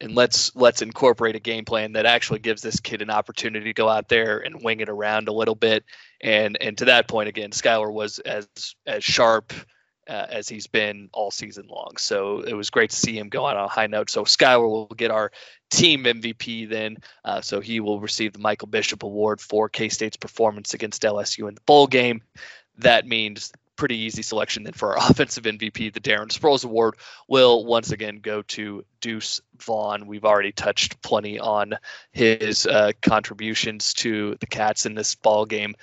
[0.00, 3.72] and let's let's incorporate a game plan that actually gives this kid an opportunity to
[3.72, 5.84] go out there and wing it around a little bit.
[6.20, 8.46] And and to that point again, Skylar was as
[8.86, 9.52] as sharp
[10.08, 11.92] uh, as he's been all season long.
[11.98, 14.10] So it was great to see him go out on a high note.
[14.10, 15.30] So Skylar will get our
[15.70, 16.98] team MVP then.
[17.24, 21.48] Uh, so he will receive the Michael Bishop Award for K State's performance against LSU
[21.48, 22.22] in the bowl game.
[22.78, 25.92] That means pretty easy selection then for our offensive MVP.
[25.92, 26.96] The Darren Sproles Award
[27.28, 30.06] will once again go to Deuce Vaughn.
[30.06, 31.74] We've already touched plenty on
[32.12, 35.74] his uh, contributions to the Cats in this ball game.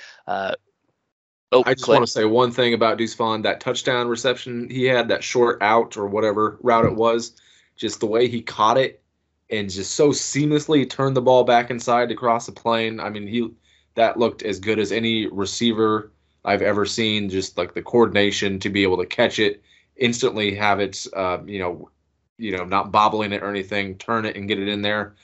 [1.51, 1.95] Oh, I just Clay.
[1.95, 3.41] want to say one thing about Deuce Vaughn.
[3.41, 7.33] That touchdown reception he had, that short out or whatever route it was,
[7.75, 9.01] just the way he caught it
[9.49, 12.99] and just so seamlessly turned the ball back inside to cross the plane.
[12.99, 13.51] I mean, he
[13.95, 16.11] that looked as good as any receiver
[16.45, 17.29] I've ever seen.
[17.29, 19.63] Just like the coordination to be able to catch it,
[19.95, 21.89] instantly have it, uh, you know,
[22.37, 25.15] you know, not bobbling it or anything, turn it and get it in there.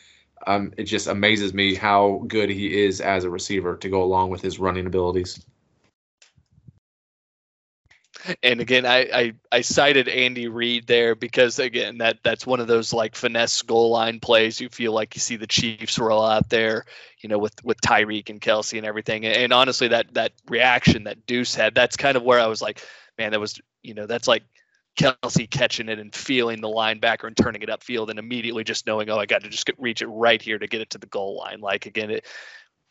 [0.47, 4.31] Um, it just amazes me how good he is as a receiver to go along
[4.31, 5.45] with his running abilities.
[8.43, 12.67] And again, I, I I cited Andy Reid there because again that that's one of
[12.67, 14.59] those like finesse goal line plays.
[14.59, 16.85] You feel like you see the Chiefs roll out there,
[17.21, 19.25] you know, with with Tyreek and Kelce and everything.
[19.25, 22.61] And, and honestly, that that reaction that Deuce had, that's kind of where I was
[22.61, 22.81] like,
[23.17, 24.43] man, that was you know, that's like
[24.97, 29.09] Kelce catching it and feeling the linebacker and turning it upfield and immediately just knowing,
[29.09, 31.07] oh, I got to just get, reach it right here to get it to the
[31.07, 31.59] goal line.
[31.59, 32.25] Like again, it,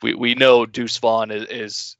[0.02, 1.96] we we know Deuce Vaughn is, is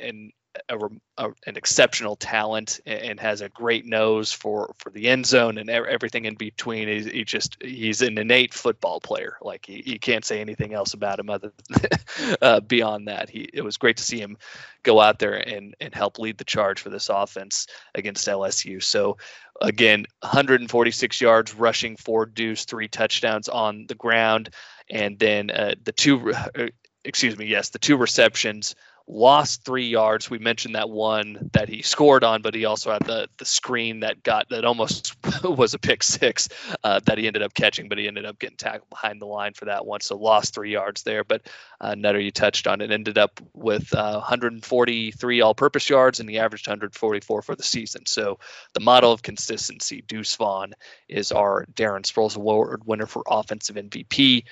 [0.00, 0.32] and
[0.68, 0.78] a,
[1.18, 5.70] a, an exceptional talent and has a great nose for for the end zone and
[5.70, 6.88] everything in between.
[6.88, 9.36] He's he just he's an innate football player.
[9.40, 13.28] Like you can't say anything else about him other than, uh, beyond that.
[13.28, 14.36] He it was great to see him
[14.82, 18.82] go out there and and help lead the charge for this offense against LSU.
[18.82, 19.16] So
[19.60, 24.50] again, 146 yards rushing four Deuce, three touchdowns on the ground,
[24.90, 26.32] and then uh, the two.
[26.32, 26.68] Uh,
[27.04, 27.46] excuse me.
[27.46, 28.74] Yes, the two receptions
[29.08, 30.28] lost three yards.
[30.28, 34.00] We mentioned that one that he scored on, but he also had the the screen
[34.00, 36.48] that got that almost was a pick six
[36.82, 39.52] uh, that he ended up catching, but he ended up getting tackled behind the line
[39.52, 41.24] for that one, so lost three yards there.
[41.24, 41.42] But
[41.80, 46.38] uh, Nutter, you touched on it, ended up with uh, 143 all-purpose yards, and he
[46.38, 48.06] averaged 144 for the season.
[48.06, 48.38] So
[48.72, 50.72] the model of consistency, Deuce Vaughn,
[51.08, 54.44] is our Darren Sproles Award winner for offensive MVP.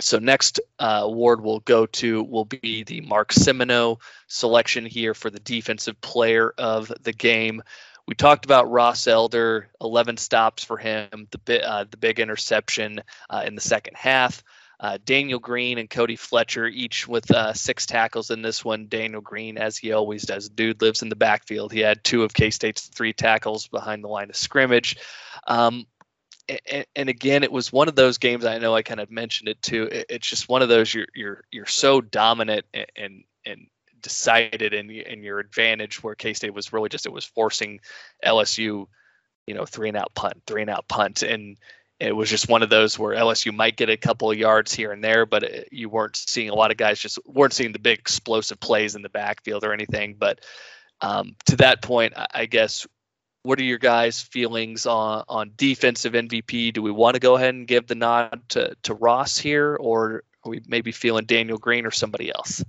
[0.00, 5.30] So next uh, award we'll go to will be the Mark Simoneau selection here for
[5.30, 7.62] the defensive player of the game.
[8.06, 13.42] We talked about Ross Elder, 11 stops for him, the uh, the big interception uh,
[13.46, 14.42] in the second half.
[14.80, 18.86] Uh, Daniel Green and Cody Fletcher, each with uh, six tackles in this one.
[18.88, 21.70] Daniel Green, as he always does, dude lives in the backfield.
[21.70, 24.96] He had two of K State's three tackles behind the line of scrimmage.
[25.46, 25.86] Um,
[26.70, 28.44] and, and, again, it was one of those games.
[28.44, 29.88] I know I kind of mentioned it too.
[29.90, 33.66] it's just one of those you're you're you're so dominant and and, and
[34.00, 37.80] decided in in your advantage where K State was really just it was forcing
[38.24, 38.86] LSU,
[39.46, 41.56] you know, three and out punt, three and out punt, and
[42.00, 44.90] it was just one of those where LSU might get a couple of yards here
[44.90, 47.78] and there, but it, you weren't seeing a lot of guys just weren't seeing the
[47.78, 50.16] big explosive plays in the backfield or anything.
[50.18, 50.40] But
[51.02, 52.86] um, to that point, I, I guess
[53.42, 56.72] what are your guys' feelings on on defensive MVP?
[56.72, 60.24] Do we want to go ahead and give the nod to, to Ross here, or
[60.44, 62.64] are we maybe feeling Daniel Green or somebody else?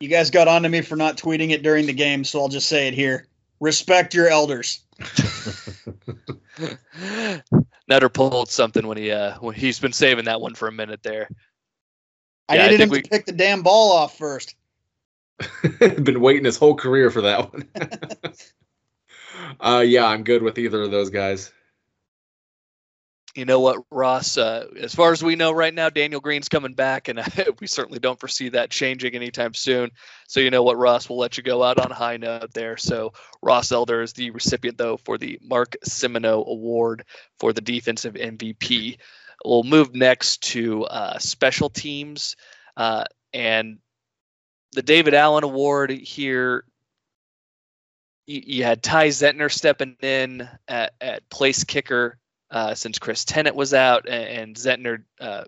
[0.00, 2.48] You guys got on to me for not tweeting it during the game, so I'll
[2.48, 3.26] just say it here.
[3.60, 4.80] Respect your elders.
[7.88, 11.02] Nutter pulled something when he uh when he's been saving that one for a minute
[11.02, 11.28] there.
[12.48, 13.02] I yeah, needed I him we...
[13.02, 14.54] to pick the damn ball off first.
[15.78, 17.68] been waiting his whole career for that one.
[19.60, 21.52] Uh, yeah, I'm good with either of those guys.
[23.36, 24.36] You know what, Ross?
[24.36, 27.20] Uh, as far as we know right now, Daniel Green's coming back, and
[27.60, 29.90] we certainly don't foresee that changing anytime soon.
[30.26, 31.08] So, you know what, Ross?
[31.08, 32.76] We'll let you go out on high note there.
[32.76, 37.04] So, Ross Elder is the recipient, though, for the Mark Simoneau Award
[37.38, 38.98] for the defensive MVP.
[39.44, 42.34] We'll move next to uh, special teams.
[42.76, 43.78] Uh, and
[44.72, 46.64] the David Allen Award here
[48.30, 52.16] you, you had Ty Zentner stepping in at, at place kicker
[52.50, 55.44] uh, since Chris Tennant was out, and, and uh,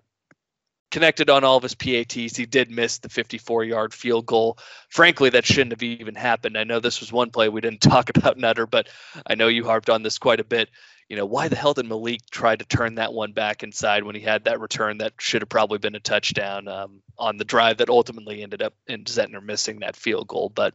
[0.91, 2.35] connected on all of his PATs.
[2.35, 4.57] He did miss the 54 yard field goal.
[4.89, 6.57] Frankly, that shouldn't have even happened.
[6.57, 8.89] I know this was one play we didn't talk about Nutter, but
[9.25, 10.69] I know you harped on this quite a bit.
[11.09, 14.15] You know, why the hell did Malik try to turn that one back inside when
[14.15, 17.77] he had that return that should have probably been a touchdown um, on the drive
[17.77, 20.49] that ultimately ended up in Zentner missing that field goal?
[20.49, 20.73] But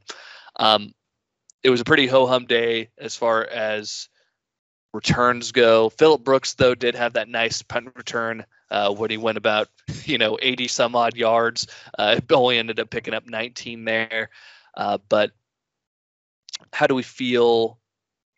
[0.56, 0.92] um,
[1.62, 4.08] it was a pretty ho hum day as far as
[4.92, 5.88] returns go.
[5.90, 9.68] Phillip Brooks though did have that nice punt return uh, when he went about
[10.04, 11.66] you know 80 some odd yards.
[11.98, 14.30] Uh, only ended up picking up 19 there,
[14.76, 15.32] uh, but
[16.72, 17.78] how do we feel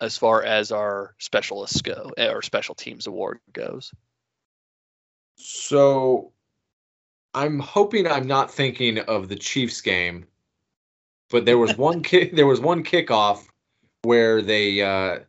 [0.00, 3.92] as far as our specialists go, or eh, special teams award goes?
[5.36, 6.32] So,
[7.34, 10.26] I'm hoping I'm not thinking of the Chiefs game
[11.30, 12.34] but there was one kick.
[12.34, 13.46] There was one kickoff
[14.02, 15.20] where they uh,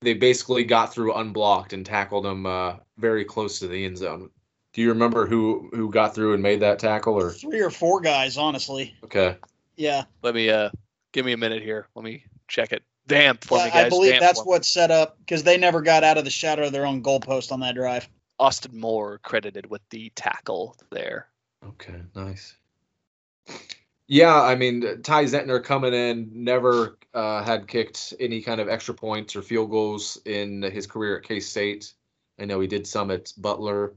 [0.00, 4.30] they basically got through unblocked and tackled them uh, very close to the end zone.
[4.72, 8.00] Do you remember who who got through and made that tackle or three or four
[8.00, 8.36] guys?
[8.36, 8.94] Honestly.
[9.04, 9.36] Okay.
[9.76, 10.04] Yeah.
[10.22, 10.70] Let me uh
[11.12, 11.86] give me a minute here.
[11.94, 12.82] Let me check it.
[13.06, 13.86] Vamp for me, I- guys.
[13.86, 16.66] I believe Vamp that's what set up because they never got out of the shadow
[16.66, 18.08] of their own goalpost on that drive.
[18.40, 21.28] Austin Moore credited with the tackle there.
[21.64, 22.56] Okay, nice.
[24.06, 28.94] Yeah, I mean, Ty Zentner coming in never uh, had kicked any kind of extra
[28.94, 31.92] points or field goals in his career at K State.
[32.38, 33.94] I know he did some at Butler.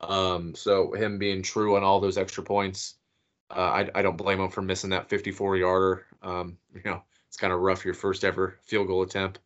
[0.00, 2.94] Um, so him being true on all those extra points,
[3.50, 6.06] uh, I, I don't blame him for missing that 54 yarder.
[6.22, 9.40] Um, you know, it's kind of rough your first ever field goal attempt.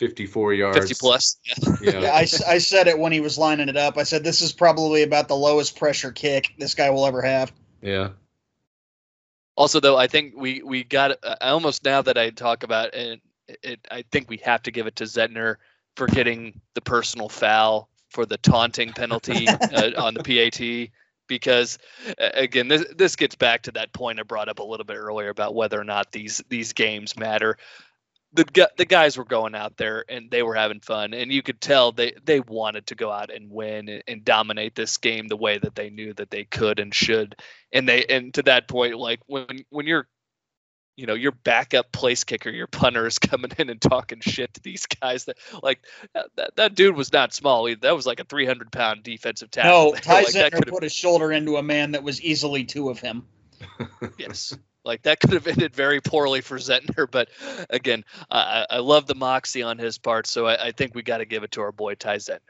[0.00, 0.78] 54 yards.
[0.78, 1.38] 50 plus.
[1.44, 1.54] Yeah.
[1.80, 2.00] Yeah.
[2.00, 3.96] Yeah, I, s- I said it when he was lining it up.
[3.98, 7.52] I said this is probably about the lowest pressure kick this guy will ever have.
[7.82, 8.10] yeah.
[9.58, 13.20] Also, though, I think we we got I almost now that I talk about it,
[13.64, 15.56] it, I think we have to give it to Zentner
[15.96, 20.92] for getting the personal foul for the taunting penalty uh, on the PAT
[21.26, 21.76] because
[22.20, 24.96] uh, again this this gets back to that point I brought up a little bit
[24.96, 27.58] earlier about whether or not these these games matter.
[28.34, 31.60] The the guys were going out there and they were having fun and you could
[31.62, 35.36] tell they they wanted to go out and win and, and dominate this game the
[35.36, 37.36] way that they knew that they could and should
[37.72, 40.06] and they and to that point like when when you're
[40.96, 44.60] you know your backup place kicker your punter is coming in and talking shit to
[44.60, 45.80] these guys that like
[46.12, 47.80] that, that, that dude was not small either.
[47.80, 50.00] that was like a 300 pound defensive tackle No, there.
[50.02, 53.00] Ty like, that could've- put his shoulder into a man that was easily two of
[53.00, 53.24] him.
[54.18, 54.54] yes
[54.84, 57.28] like that could have ended very poorly for Zentner but
[57.70, 61.02] again I, I I love the moxie on his part so I, I think we
[61.02, 62.40] got to give it to our boy Ty Zentner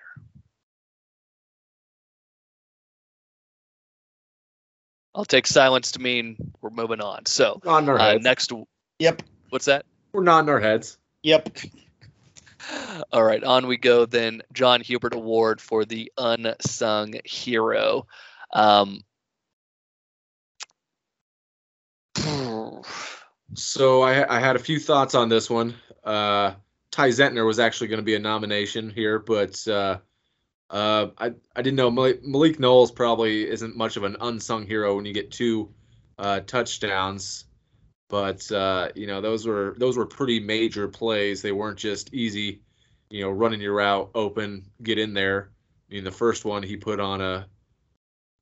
[5.15, 8.25] I'll take silence to mean we're moving on so on our uh, heads.
[8.25, 8.53] next
[8.99, 9.23] Yep.
[9.51, 10.99] what's that We're nodding our heads.
[11.23, 11.59] Yep.
[13.13, 14.43] All right, on we go then.
[14.53, 18.07] John Hubert Award for the unsung hero.
[18.53, 19.03] Um,
[23.55, 25.75] So I, I had a few thoughts on this one.
[26.05, 26.55] Uh,
[26.91, 29.99] Ty Zentner was actually going to be a nomination here, but uh,
[30.71, 34.97] uh, I I didn't know Malik, Malik Knowles probably isn't much of an unsung hero
[34.97, 35.73] when you get two
[36.19, 37.45] uh, touchdowns.
[38.09, 41.43] But uh, you know those were those were pretty major plays.
[41.43, 42.63] They weren't just easy,
[43.11, 45.51] you know, running your route open, get in there.
[45.91, 47.47] I mean, the first one he put on a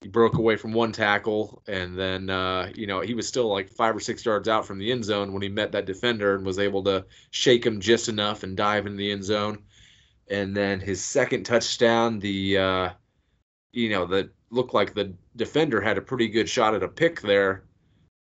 [0.03, 3.71] he broke away from one tackle and then uh, you know he was still like
[3.71, 6.45] five or six yards out from the end zone when he met that defender and
[6.45, 9.63] was able to shake him just enough and dive into the end zone.
[10.29, 12.91] And then his second touchdown the uh,
[13.73, 17.21] you know that looked like the defender had a pretty good shot at a pick
[17.21, 17.65] there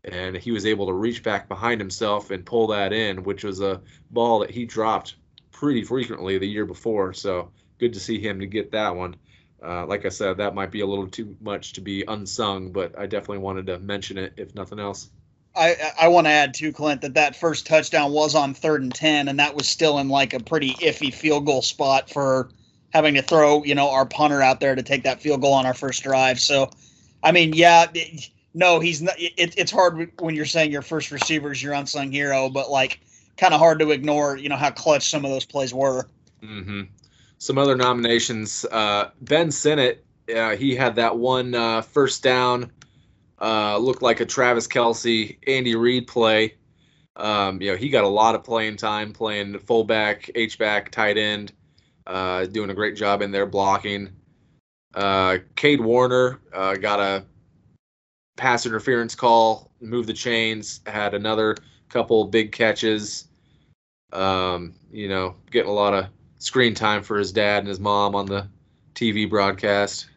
[0.06, 3.60] and he was able to reach back behind himself and pull that in which was
[3.60, 5.16] a ball that he dropped
[5.52, 7.14] pretty frequently the year before.
[7.14, 9.16] So good to see him to get that one
[9.66, 12.98] uh, like I said, that might be a little too much to be unsung, but
[12.98, 15.10] I definitely wanted to mention it, if nothing else.
[15.56, 18.94] I I want to add too, Clint, that that first touchdown was on third and
[18.94, 22.50] ten, and that was still in like a pretty iffy field goal spot for
[22.92, 25.66] having to throw, you know, our punter out there to take that field goal on
[25.66, 26.40] our first drive.
[26.40, 26.70] So,
[27.24, 27.86] I mean, yeah,
[28.54, 29.16] no, he's not.
[29.20, 33.00] It, it's hard when you're saying your first receiver is your unsung hero, but like,
[33.38, 36.10] kind of hard to ignore, you know, how clutch some of those plays were.
[36.42, 36.95] hmm
[37.38, 40.04] Some other nominations: uh, Ben Sinnott.
[40.34, 42.72] Uh, he had that one uh, first down,
[43.40, 46.56] uh, looked like a Travis Kelce, Andy Reid play.
[47.16, 51.18] Um, you know, he got a lot of playing time playing fullback, H back, tight
[51.18, 51.54] end,
[52.08, 54.10] uh, doing a great job in there blocking.
[54.96, 57.26] Uh, Kade Warner got a
[58.36, 61.56] pass interference call, moved the chains, had another
[61.90, 63.28] couple big catches.
[64.12, 66.08] Um, you know, getting a lot of
[66.46, 68.48] screen time for his dad and his mom on the
[68.94, 70.08] TV broadcast.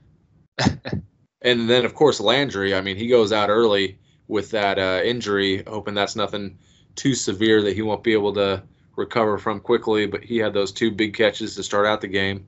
[1.43, 2.75] and then, of course, Landry.
[2.75, 3.99] I mean, he goes out early
[4.29, 6.59] with that uh, injury, hoping that's nothing
[6.97, 8.63] too severe that he won't be able to
[8.95, 10.07] recover from quickly.
[10.07, 12.47] But he had those two big catches to start out the game.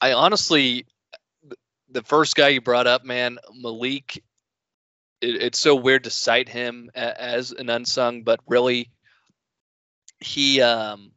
[0.00, 0.86] I honestly,
[1.88, 4.22] the first guy you brought up, man, Malik.
[5.22, 8.90] It, it's so weird to cite him as an unsung, but really,
[10.20, 11.12] he um.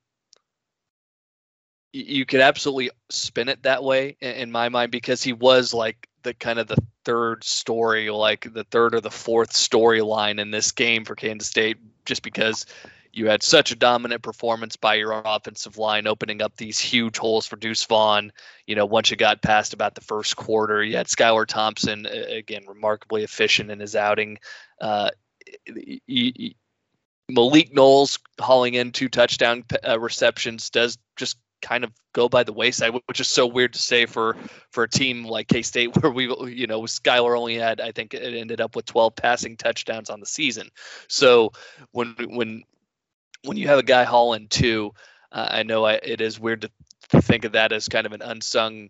[1.92, 6.36] You could absolutely spin it that way in, my mind because he was like the
[6.36, 11.04] kind of the third story, like the third or the fourth storyline in this game
[11.04, 12.68] for Kansas State, just because
[13.12, 17.48] you had such a dominant performance by your offensive line, opening up these huge holes
[17.48, 18.32] for Deuce Vaughn.
[18.68, 22.66] You know, once you got past about the first quarter, you had Skylar Thompson again,
[22.68, 24.38] remarkably efficient in his outing.
[24.80, 25.10] Uh,
[27.30, 32.54] Malik Knowles hauling in two touchdown uh, receptions does just kind of go by the
[32.54, 34.36] wayside, which is so weird to say for
[34.72, 38.14] for a team like K State, where we you know Skylar only had I think
[38.14, 40.70] it ended up with 12 passing touchdowns on the season.
[41.08, 41.52] So
[41.92, 42.64] when when
[43.44, 44.94] when you have a guy hauling two,
[45.32, 46.72] uh, I know I, it is weird to,
[47.10, 48.90] to think of that as kind of an unsung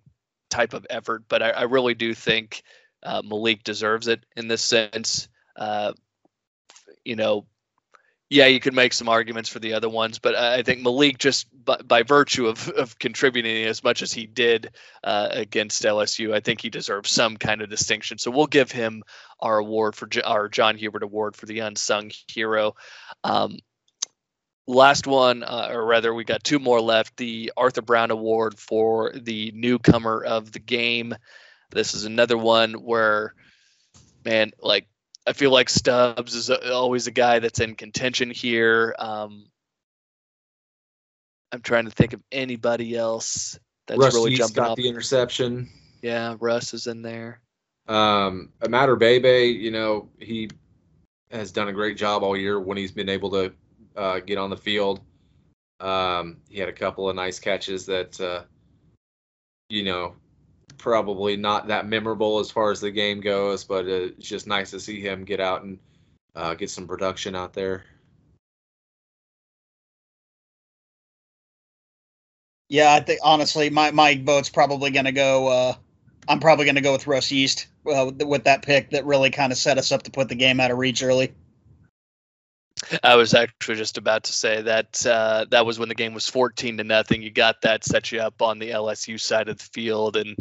[0.50, 2.64] type of effort, but I, I really do think
[3.04, 5.28] uh, Malik deserves it in this sense.
[5.56, 5.94] Uh,
[7.06, 7.46] you know,
[8.30, 11.48] yeah, you could make some arguments for the other ones, but I think Malik just
[11.66, 14.70] by, by virtue of, of contributing as much as he did
[15.04, 18.20] uh, against LSU, I think he deserves some kind of distinction.
[18.20, 19.04] So we'll give him
[19.40, 22.76] our award for our John Hubert Award for the unsung hero.
[23.24, 23.58] Um,
[24.68, 27.18] last one, uh, or rather, we got two more left.
[27.18, 31.16] The Arthur Brown Award for the newcomer of the game.
[31.72, 33.34] This is another one where,
[34.24, 34.88] man, like
[35.28, 38.96] I feel like Stubbs is always a guy that's in contention here.
[38.98, 39.46] Um,
[41.52, 44.78] I'm trying to think of anybody else that's Russ really jumping got up.
[44.78, 45.70] the interception.
[46.02, 47.42] Yeah, Russ is in there.
[47.88, 50.50] Um, Amatter Bebe, you know, he
[51.32, 53.54] has done a great job all year when he's been able to
[53.96, 55.02] uh, get on the field.
[55.80, 58.44] Um, he had a couple of nice catches that, uh,
[59.70, 60.16] you know,
[60.80, 64.72] probably not that memorable as far as the game goes, but uh, it's just nice
[64.72, 65.78] to see him get out and
[66.36, 67.84] uh, get some production out there.
[72.70, 75.48] Yeah, I think honestly, my my vote's probably going to go.
[75.48, 75.74] Uh,
[76.28, 79.52] I'm probably going to go with Russ Yeast uh, with that pick that really kind
[79.52, 81.34] of set us up to put the game out of reach early.
[83.04, 86.30] I was actually just about to say that uh, that was when the game was
[86.30, 87.22] 14 to nothing.
[87.22, 90.38] You got that set you up on the LSU side of the field, and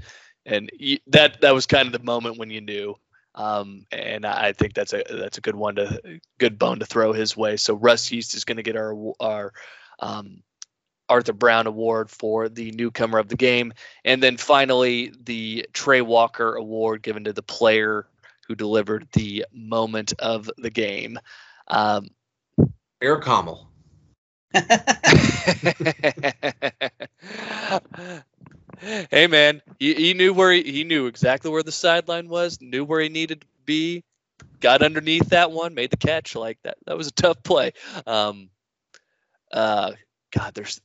[0.49, 2.97] and you, that that was kind of the moment when you knew.
[3.35, 7.13] Um, and I think that's a that's a good one to good bone to throw
[7.13, 7.57] his way.
[7.57, 9.53] So Russ Yeast is going to get our our
[10.01, 10.43] um,
[11.09, 13.73] Arthur Brown Award for the newcomer of the game,
[14.05, 18.07] and then finally the Trey Walker Award given to the player
[18.49, 21.19] who delivered the moment of the game.
[21.69, 22.09] Um,
[23.03, 23.67] Eric Hommel.
[28.81, 32.85] hey man, he, he knew where he, he knew exactly where the sideline was, knew
[32.85, 34.05] where he needed to be,
[34.61, 36.35] got underneath that one, made the catch.
[36.35, 37.73] Like that, that was a tough play.
[38.07, 38.51] Um,
[39.53, 39.93] uh,
[40.37, 40.81] God, there's.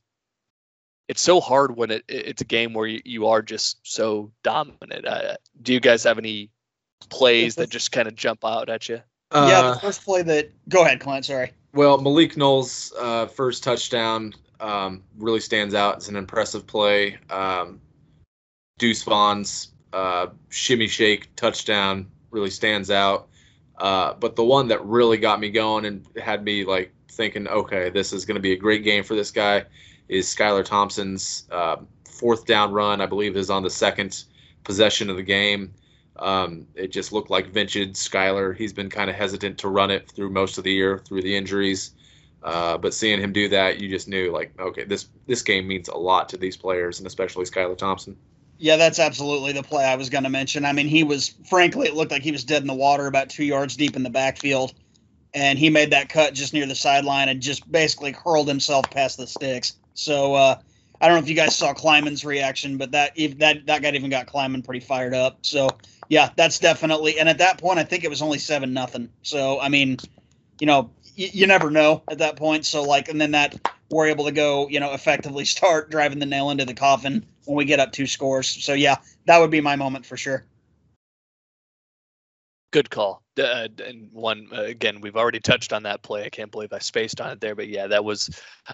[1.06, 5.06] It's so hard when it, it's a game where you, you are just so dominant.
[5.06, 6.48] Uh, do you guys have any
[7.10, 9.02] plays that just kind of jump out at you?
[9.30, 10.50] Uh, yeah, the first play that.
[10.70, 11.26] Go ahead, Clint.
[11.26, 11.52] Sorry.
[11.74, 15.96] Well, Malik Knowles' uh, first touchdown um, really stands out.
[15.96, 17.18] It's an impressive play.
[17.30, 17.80] Um,
[18.78, 23.28] Deuce Vaughn's uh, shimmy shake touchdown really stands out.
[23.78, 27.90] Uh, but the one that really got me going and had me like thinking, okay,
[27.90, 29.64] this is going to be a great game for this guy,
[30.08, 31.76] is Skylar Thompson's uh,
[32.08, 33.00] fourth down run.
[33.00, 34.24] I believe is on the second
[34.64, 35.72] possession of the game.
[36.16, 38.56] Um, it just looked like vintage Skylar.
[38.56, 41.36] He's been kind of hesitant to run it through most of the year through the
[41.36, 41.92] injuries.
[42.44, 45.88] Uh, but seeing him do that, you just knew like, okay, this this game means
[45.88, 48.16] a lot to these players, and especially Skylar Thompson.
[48.58, 50.64] Yeah, that's absolutely the play I was going to mention.
[50.64, 53.30] I mean, he was frankly, it looked like he was dead in the water, about
[53.30, 54.74] two yards deep in the backfield,
[55.32, 59.16] and he made that cut just near the sideline and just basically hurled himself past
[59.16, 59.76] the sticks.
[59.94, 60.58] So uh,
[61.00, 64.10] I don't know if you guys saw Klieman's reaction, but that that that guy even
[64.10, 65.38] got Kleiman pretty fired up.
[65.40, 65.70] So
[66.10, 67.18] yeah, that's definitely.
[67.18, 69.08] And at that point, I think it was only seven nothing.
[69.22, 69.96] So I mean,
[70.60, 72.66] you know, y- you never know at that point.
[72.66, 73.58] So like, and then that
[73.90, 77.56] we're able to go, you know, effectively start driving the nail into the coffin when
[77.56, 78.48] we get up two scores.
[78.48, 78.96] So yeah,
[79.26, 80.44] that would be my moment for sure.
[82.72, 83.22] Good call.
[83.38, 86.24] Uh, and one uh, again, we've already touched on that play.
[86.24, 88.30] I can't believe I spaced on it there, but yeah, that was,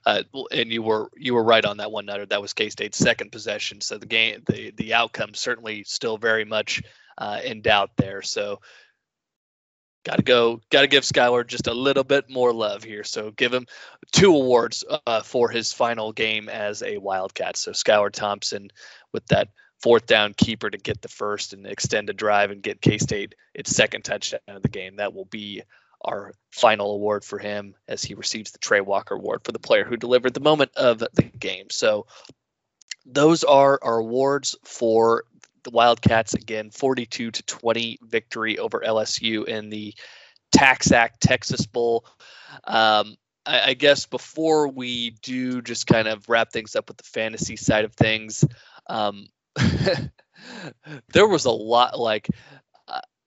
[0.06, 0.22] uh,
[0.52, 2.26] and you were you were right on that one, Nutter.
[2.26, 3.80] That was K State's second possession.
[3.82, 6.82] So the game, the the outcome certainly still very much
[7.18, 8.22] uh, in doubt there.
[8.22, 8.60] So
[10.04, 13.04] got to go, got to give Skylar just a little bit more love here.
[13.04, 13.66] So give him
[14.12, 17.56] two awards uh, for his final game as a Wildcat.
[17.56, 18.70] So Skylar Thompson
[19.12, 19.48] with that
[19.82, 23.34] fourth down keeper to get the first and extend a drive and get K State
[23.54, 24.96] its second touchdown of the game.
[24.96, 25.62] That will be
[26.02, 29.84] our final award for him as he receives the Trey Walker Award for the player
[29.84, 31.66] who delivered the moment of the game.
[31.70, 32.06] So
[33.04, 35.24] those are our awards for
[35.64, 39.94] the Wildcats again 42 to 20 victory over LSU in the
[40.54, 42.04] TaxAct Texas Bowl.
[42.64, 43.16] Um,
[43.46, 47.56] I, I guess before we do just kind of wrap things up with the fantasy
[47.56, 48.44] side of things,
[48.88, 49.28] um,
[51.12, 52.28] there was a lot like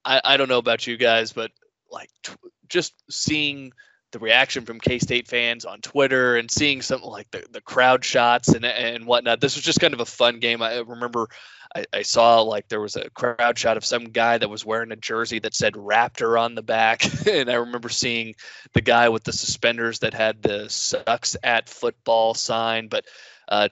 [0.06, 1.52] I, I don't know about you guys, but
[1.92, 2.34] like t-
[2.68, 3.72] just seeing
[4.14, 8.06] the reaction from K State fans on Twitter and seeing something like the, the crowd
[8.06, 9.42] shots and and whatnot.
[9.42, 10.62] This was just kind of a fun game.
[10.62, 11.28] I remember
[11.76, 14.92] I, I, saw like there was a crowd shot of some guy that was wearing
[14.92, 18.36] a jersey that said Raptor on the back, and I remember seeing
[18.74, 22.88] the guy with the suspenders that had the "sucks at football" sign.
[22.88, 23.06] But,
[23.48, 23.70] uh,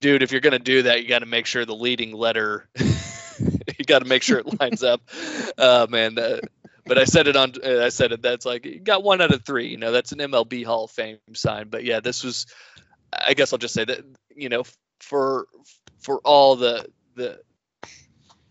[0.00, 3.84] dude, if you're gonna do that, you got to make sure the leading letter, you
[3.84, 5.02] got to make sure it lines up.
[5.58, 6.38] Uh, man, uh,
[6.86, 7.52] but I said it on.
[7.64, 8.22] Uh, I said it.
[8.22, 9.68] That's like you got one out of three.
[9.68, 11.68] You know, that's an MLB Hall of Fame sign.
[11.68, 12.46] But yeah, this was.
[13.12, 14.00] I guess I'll just say that
[14.34, 14.64] you know
[15.00, 15.46] for
[16.00, 17.40] for all the the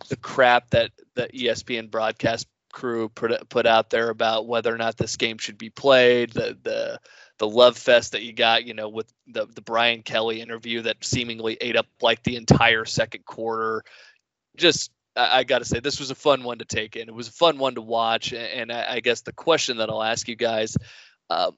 [0.09, 4.97] the crap that the ESPN broadcast crew put put out there about whether or not
[4.97, 6.99] this game should be played, the the
[7.37, 11.03] the love fest that you got, you know, with the the Brian Kelly interview that
[11.03, 13.83] seemingly ate up like the entire second quarter.
[14.57, 17.07] Just I, got to say, this was a fun one to take in.
[17.07, 20.03] It was a fun one to watch, and I, I guess the question that I'll
[20.03, 20.75] ask you guys.
[21.29, 21.57] Um,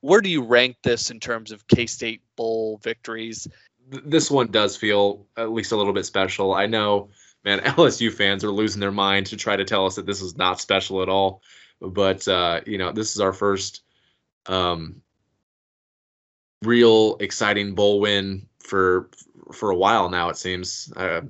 [0.00, 3.48] where do you rank this in terms of K State Bowl victories?
[3.88, 6.54] this one does feel at least a little bit special.
[6.54, 7.10] I know,
[7.44, 10.36] man, LSU fans are losing their mind to try to tell us that this is
[10.36, 11.42] not special at all.
[11.80, 13.82] But uh, you know, this is our first
[14.46, 15.02] um,
[16.62, 19.10] real exciting bowl win for
[19.52, 20.28] for a while now.
[20.28, 20.92] It seems.
[20.96, 21.22] Uh,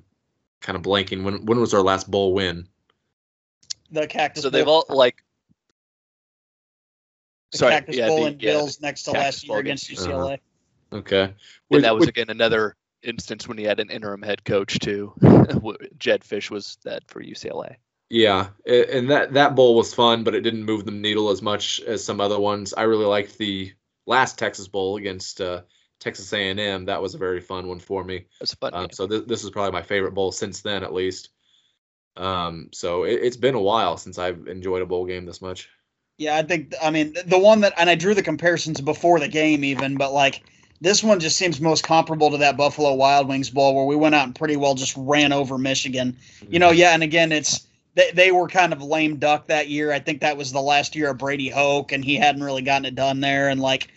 [0.62, 1.22] kind of blanking.
[1.24, 2.68] When when was our last bowl win?
[3.90, 4.42] The Cactus.
[4.42, 5.22] So they've all like.
[7.52, 10.34] The Sorry, Cactus yeah, Bowl the, and yeah, Bills next to last year against UCLA.
[10.34, 10.96] Uh-huh.
[10.98, 11.34] Okay.
[11.70, 15.12] And that was again another instance when he had an interim head coach too.
[15.98, 17.76] Jedd Fisch was that for UCLA.
[18.08, 21.80] Yeah, and that that bowl was fun, but it didn't move the needle as much
[21.80, 22.74] as some other ones.
[22.74, 23.72] I really liked the
[24.06, 25.62] last Texas Bowl against uh,
[26.02, 26.84] Texas A&M.
[26.84, 28.26] That was a very fun one for me.
[28.40, 28.74] That's fun.
[28.74, 31.30] Um, so th- this is probably my favorite bowl since then, at least.
[32.16, 35.68] Um, so it, it's been a while since I've enjoyed a bowl game this much.
[36.18, 39.28] Yeah, I think I mean the one that, and I drew the comparisons before the
[39.28, 40.42] game even, but like
[40.80, 44.14] this one just seems most comparable to that Buffalo Wild Wings bowl where we went
[44.14, 46.16] out and pretty well just ran over Michigan.
[46.48, 49.92] You know, yeah, and again, it's they, they were kind of lame duck that year.
[49.92, 52.84] I think that was the last year of Brady Hoke, and he hadn't really gotten
[52.84, 53.48] it done there.
[53.48, 53.88] And like,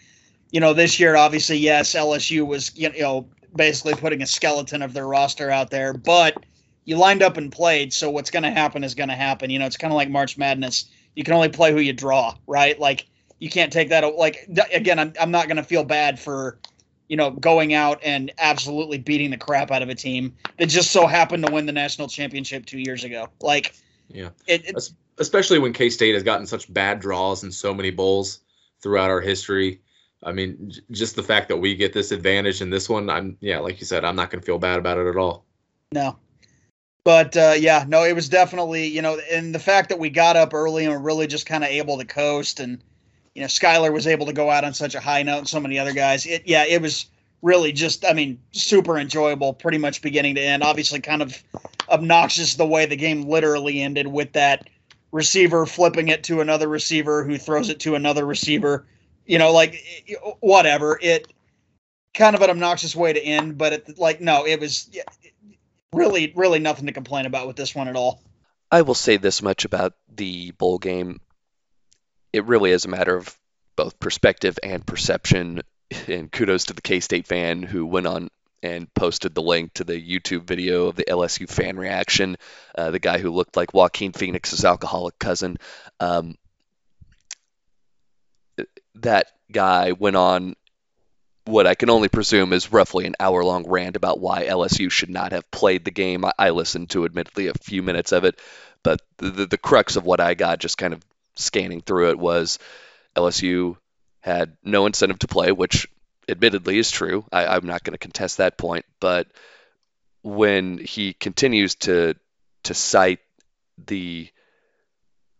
[0.52, 4.94] you know, this year, obviously, yes, LSU was you know basically putting a skeleton of
[4.94, 6.46] their roster out there, but
[6.86, 7.94] you lined up and played.
[7.94, 9.50] So what's going to happen is going to happen.
[9.50, 10.86] You know, it's kind of like March Madness.
[11.16, 12.80] You can only play who you draw, right?
[12.80, 13.08] Like
[13.40, 14.04] you can't take that.
[14.16, 16.60] Like again, I'm I'm not going to feel bad for
[17.08, 20.92] you know, going out and absolutely beating the crap out of a team that just
[20.92, 23.28] so happened to win the national championship two years ago.
[23.42, 23.76] Like,
[24.10, 24.90] yeah, it, it,
[25.20, 28.40] especially when K State has gotten such bad draws in so many bowls
[28.82, 29.82] throughout our history.
[30.26, 33.60] I mean, just the fact that we get this advantage in this one, I'm yeah,
[33.60, 35.46] like you said, I'm not going to feel bad about it at all.
[35.94, 36.18] No,
[37.04, 40.36] but uh, yeah, no, it was definitely you know, and the fact that we got
[40.36, 42.82] up early and were really just kind of able to coast and
[43.36, 45.60] you know, Skylar was able to go out on such a high note, and so
[45.60, 46.26] many other guys.
[46.26, 47.08] It, yeah, it was
[47.42, 50.64] really just, I mean, super enjoyable, pretty much beginning to end.
[50.64, 51.44] Obviously, kind of
[51.90, 54.70] obnoxious the way the game literally ended with that
[55.12, 58.88] receiver flipping it to another receiver who throws it to another receiver.
[59.26, 59.84] You know, like
[60.40, 60.98] whatever.
[61.02, 61.32] It
[62.14, 64.90] kind of an obnoxious way to end, but it, like no, it was
[65.94, 68.22] really, really nothing to complain about with this one at all.
[68.72, 71.20] I will say this much about the bowl game
[72.36, 73.34] it really is a matter of
[73.78, 75.62] both perspective and perception.
[76.08, 78.30] And kudos to the K State fan who went on
[78.62, 82.36] and posted the link to the YouTube video of the LSU fan reaction.
[82.78, 85.58] Uh, the guy who looked like Joaquin Phoenix's alcoholic cousin.
[86.02, 86.36] Um,
[88.96, 90.56] that guy went on
[91.46, 95.10] what I can only presume is roughly an hour long rant about why LSU should
[95.10, 96.26] not have played the game.
[96.40, 98.40] I, listened to admittedly a few minutes of it,
[98.82, 101.04] but the, the, the crux of what I got just kind of
[101.36, 102.58] scanning through it was
[103.16, 103.78] LSU
[104.22, 105.88] had no incentive to play, which
[106.28, 107.26] admittedly is true.
[107.32, 108.86] I, am not going to contest that point.
[109.00, 109.28] But
[110.24, 112.16] when he continues to
[112.64, 113.20] to cite
[113.86, 114.28] the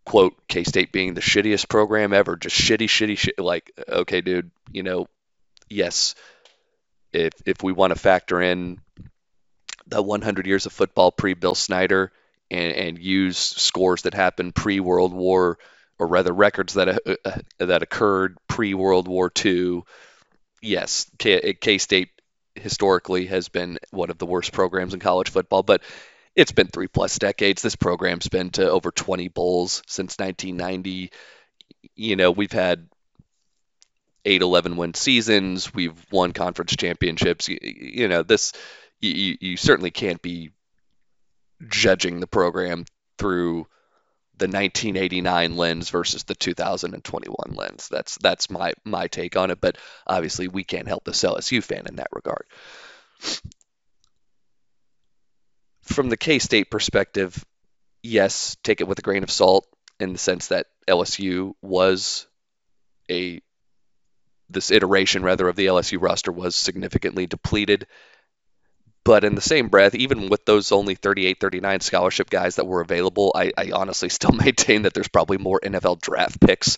[0.06, 3.40] quote K State being the shittiest program ever, just shitty, shitty, shit.
[3.40, 5.08] Like, okay, dude, you know,
[5.70, 6.16] yes,
[7.12, 8.80] if if we want to factor in
[9.88, 12.12] the 100 years of football pre Bill Snyder
[12.50, 15.58] and, and use scores that happened pre World War
[15.98, 19.84] or rather records that uh, uh that occurred pre World War II.
[20.62, 22.10] Yes, K State
[22.56, 25.82] historically has been one of the worst programs in college football, but
[26.36, 27.62] it's been three plus decades.
[27.62, 31.12] This program's been to over 20 bowls since 1990.
[31.96, 32.88] You know, we've had
[34.26, 35.74] eight, 11 win seasons.
[35.74, 37.48] We've won conference championships.
[37.48, 38.54] You, you know, this,
[39.00, 40.52] you, you certainly can't be
[41.68, 42.86] judging the program
[43.18, 43.68] through
[44.38, 47.88] the 1989 lens versus the 2021 lens.
[47.90, 49.62] That's that's my my take on it.
[49.62, 52.46] But obviously, we can't help the LSU fan in that regard.
[55.96, 57.42] From the K State perspective,
[58.04, 59.66] yes, take it with a grain of salt
[59.98, 62.28] in the sense that LSU was
[63.10, 63.42] a
[64.50, 67.88] this iteration rather of the LSU roster was significantly depleted.
[69.06, 72.82] But in the same breath, even with those only 38, 39 scholarship guys that were
[72.82, 76.78] available, I, I honestly still maintain that there's probably more NFL draft picks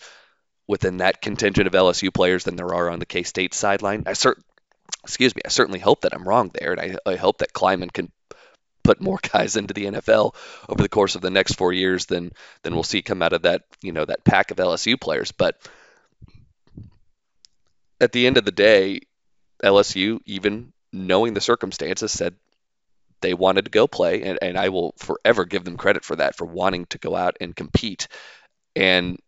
[0.67, 4.03] within that contingent of LSU players than there are on the K State sideline.
[4.05, 4.43] I cert-
[5.03, 7.91] excuse me, I certainly hope that I'm wrong there, and I, I hope that Klieman
[7.91, 8.11] can
[8.87, 10.33] put more guys into the NFL
[10.69, 12.31] over the course of the next four years than
[12.63, 15.31] than we'll see come out of that you know that pack of LSU players.
[15.33, 15.59] But
[17.99, 19.01] at the end of the day,
[19.63, 22.35] LSU, even knowing the circumstances, said
[23.21, 26.37] they wanted to go play, and, and I will forever give them credit for that,
[26.37, 28.07] for wanting to go out and compete.
[28.75, 29.19] And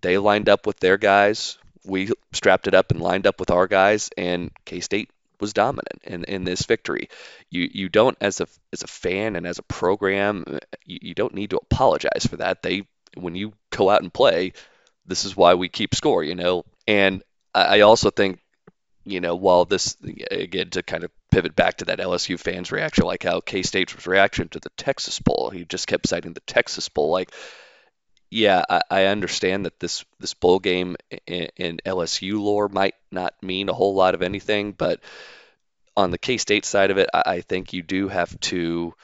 [0.00, 1.58] they lined up with their guys.
[1.84, 5.10] We strapped it up and lined up with our guys, and K State
[5.40, 7.08] was dominant in, in this victory.
[7.50, 11.14] You you don't as a as a fan and as a program, uh, you, you
[11.14, 12.62] don't need to apologize for that.
[12.62, 12.86] They
[13.16, 14.52] when you go out and play,
[15.06, 16.64] this is why we keep score, you know.
[16.86, 17.22] And
[17.54, 18.40] I, I also think,
[19.04, 19.96] you know, while this
[20.30, 24.06] again to kind of pivot back to that LSU fans reaction, like how K State's
[24.06, 27.32] reaction to the Texas Bowl, he just kept citing the Texas Bowl, like
[28.30, 30.96] yeah, I, I, understand that this this bowl game
[31.26, 35.00] in, in, LSU lore might not mean a whole lot of anything, but
[35.96, 38.94] on the K State side of it, I, I think you do have to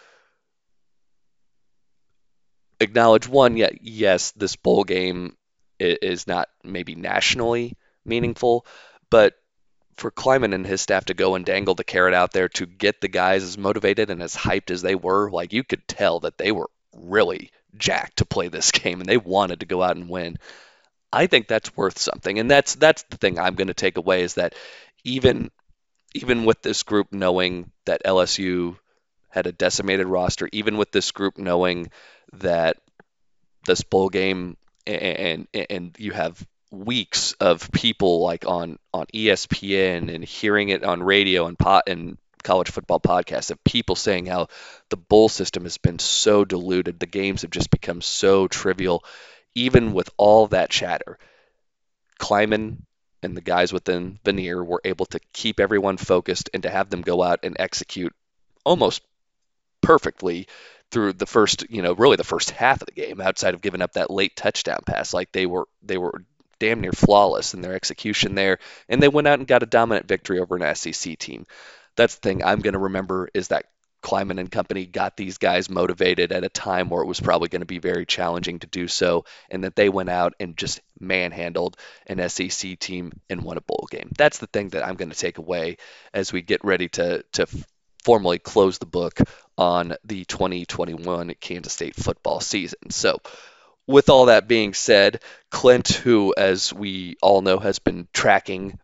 [2.81, 3.57] acknowledge one.
[3.57, 5.36] Yeah, yes, this bowl game
[5.78, 8.66] is not maybe nationally meaningful,
[9.11, 9.35] but
[9.97, 13.01] for Klieman and his staff to go and dangle the carrot out there to get
[13.01, 16.39] the guys as motivated and as hyped as they were, like you could tell that
[16.39, 20.09] they were really jacked to play this game and they wanted to go out and
[20.09, 20.39] win.
[21.12, 22.39] I think that's worth something.
[22.39, 24.55] And that's that's the thing I'm going to take away is that
[25.05, 25.51] even
[26.15, 28.77] even with this group knowing that LSU
[29.28, 31.90] had a decimated roster, even with this group knowing
[32.35, 32.77] that
[33.66, 40.12] this bowl game and and, and you have weeks of people like on on ESPN
[40.12, 44.48] and hearing it on radio and pot and college football podcasts of people saying how
[44.89, 49.05] the bowl system has been so diluted, the games have just become so trivial.
[49.55, 51.19] Even with all that chatter,
[52.19, 52.78] Klieman
[53.23, 57.02] and the guys within Vanier were able to keep everyone focused and to have them
[57.02, 58.14] go out and execute
[58.64, 59.02] almost
[59.81, 60.48] perfectly
[60.90, 63.82] through the first, you know, really the first half of the game outside of giving
[63.82, 65.14] up that late touchdown pass.
[65.14, 66.24] Like they were they were
[66.59, 68.59] damn near flawless in their execution there
[68.89, 71.44] and they went out and got a dominant victory over an SEC team
[71.97, 73.66] that's the thing I'm going to remember is that
[74.02, 77.60] Klieman and company got these guys motivated at a time where it was probably going
[77.60, 81.77] to be very challenging to do so, and that they went out and just manhandled
[82.06, 84.10] an SEC team and won a bowl game.
[84.19, 85.77] That's the thing that I'm going to take away
[86.12, 87.47] as we get ready to to
[88.05, 89.19] formally close the book
[89.56, 92.90] on the 2021 Kansas State football season.
[92.90, 93.20] So,
[93.86, 98.78] with all that being said, Clint, who, as we all know, has been tracking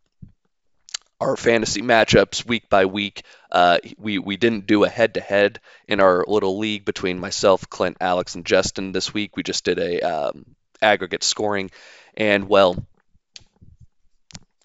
[1.20, 3.22] our fantasy matchups week by week.
[3.50, 7.68] Uh, we we didn't do a head to head in our little league between myself,
[7.68, 9.36] Clint, Alex, and Justin this week.
[9.36, 10.44] We just did a um,
[10.80, 11.70] aggregate scoring,
[12.16, 12.84] and well,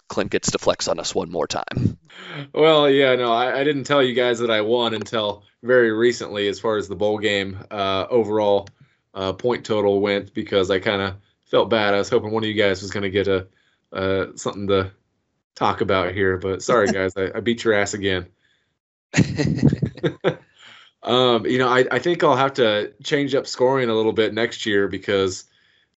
[0.08, 1.98] Clint gets to flex on us one more time.
[2.52, 6.48] Well, yeah, no, I, I didn't tell you guys that I won until very recently,
[6.48, 8.68] as far as the bowl game uh, overall
[9.12, 11.16] uh, point total went, because I kind of
[11.46, 11.94] felt bad.
[11.94, 13.48] I was hoping one of you guys was going to get a
[13.92, 14.92] uh, something to
[15.54, 18.26] talk about here, but sorry guys, I, I beat your ass again.
[21.02, 24.34] um, you know, I, I think I'll have to change up scoring a little bit
[24.34, 25.44] next year because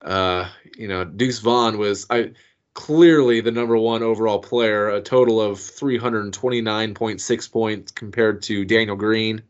[0.04, 2.32] uh, you know, Deuce Vaughn was I
[2.74, 9.42] clearly the number one overall player, a total of 329.6 points compared to Daniel Green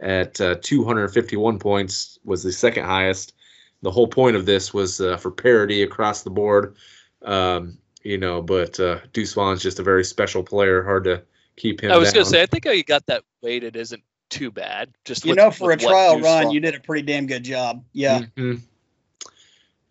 [0.00, 3.34] at uh, 251 points was the second highest.
[3.82, 6.76] The whole point of this was uh, for parity across the board.
[7.22, 7.78] Um,
[8.08, 10.82] you know, but uh, Deuce Vaughn's just a very special player.
[10.82, 11.22] Hard to
[11.56, 11.92] keep him.
[11.92, 14.90] I was going to say, I think how you got that weighted isn't too bad.
[15.04, 17.44] Just you with, know, for a trial run, Vaughn- you did a pretty damn good
[17.44, 17.84] job.
[17.92, 18.22] Yeah.
[18.36, 18.54] hmm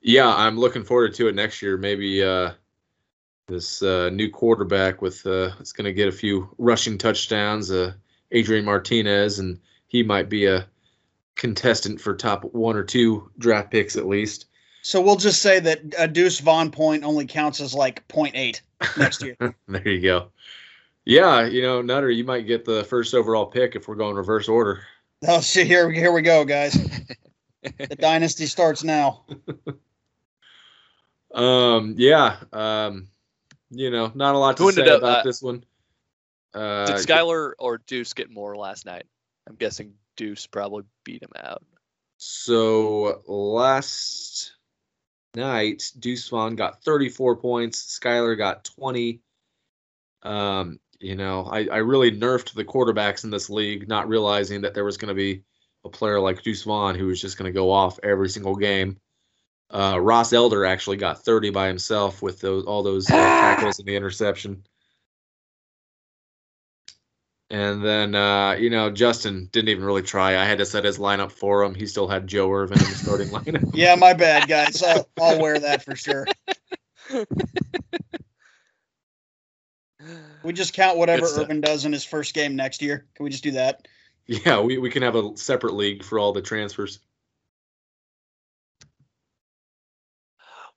[0.02, 1.78] Yeah, I'm looking forward to it next year.
[1.78, 2.54] Maybe uh,
[3.48, 7.70] this uh, new quarterback with uh, is going to get a few rushing touchdowns.
[7.70, 7.94] Uh,
[8.32, 10.68] Adrian Martinez, and he might be a
[11.36, 14.48] contestant for top one or two draft picks at least.
[14.88, 18.62] So we'll just say that a Deuce Vaughn point only counts as like 0.8
[18.98, 19.36] next year.
[19.68, 20.30] there you go.
[21.04, 24.48] Yeah, you know, Nutter, you might get the first overall pick if we're going reverse
[24.48, 24.84] order.
[25.28, 25.68] oh, shit!
[25.68, 26.72] Here, here we go, guys.
[27.64, 29.26] the dynasty starts now.
[31.34, 32.38] Um, yeah.
[32.54, 33.10] Um,
[33.70, 35.64] you know, not a lot to Who say up, about uh, this one.
[36.54, 39.06] Uh, Did Skylar or Deuce get more last night?
[39.48, 41.64] I'm guessing Deuce probably beat him out.
[42.18, 44.57] So last
[45.36, 48.00] night, Deuce Vaughn got 34 points.
[48.00, 49.22] Skylar got 20.
[50.24, 54.74] Um, you know, I, I really nerfed the quarterbacks in this league, not realizing that
[54.74, 55.44] there was going to be
[55.86, 58.98] a player like Deuce Vaughn who was just going to go off every single game.
[59.70, 63.88] Uh, Ross Elder actually got 30 by himself with those all those uh, tackles and
[63.88, 64.64] the interception.
[67.50, 70.38] And then, uh, you know, Justin didn't even really try.
[70.38, 71.74] I had to set his lineup for him.
[71.74, 73.72] He still had Joe Ervin in the starting lineup.
[73.74, 74.84] Yeah, my bad, guys.
[74.84, 76.28] I'll, I'll wear that for sure.
[80.44, 81.44] We just count whatever Good stuff.
[81.44, 83.06] Irvin does in his first game next year.
[83.16, 83.88] Can we just do that?
[84.26, 87.00] Yeah, we, we can have a separate league for all the transfers.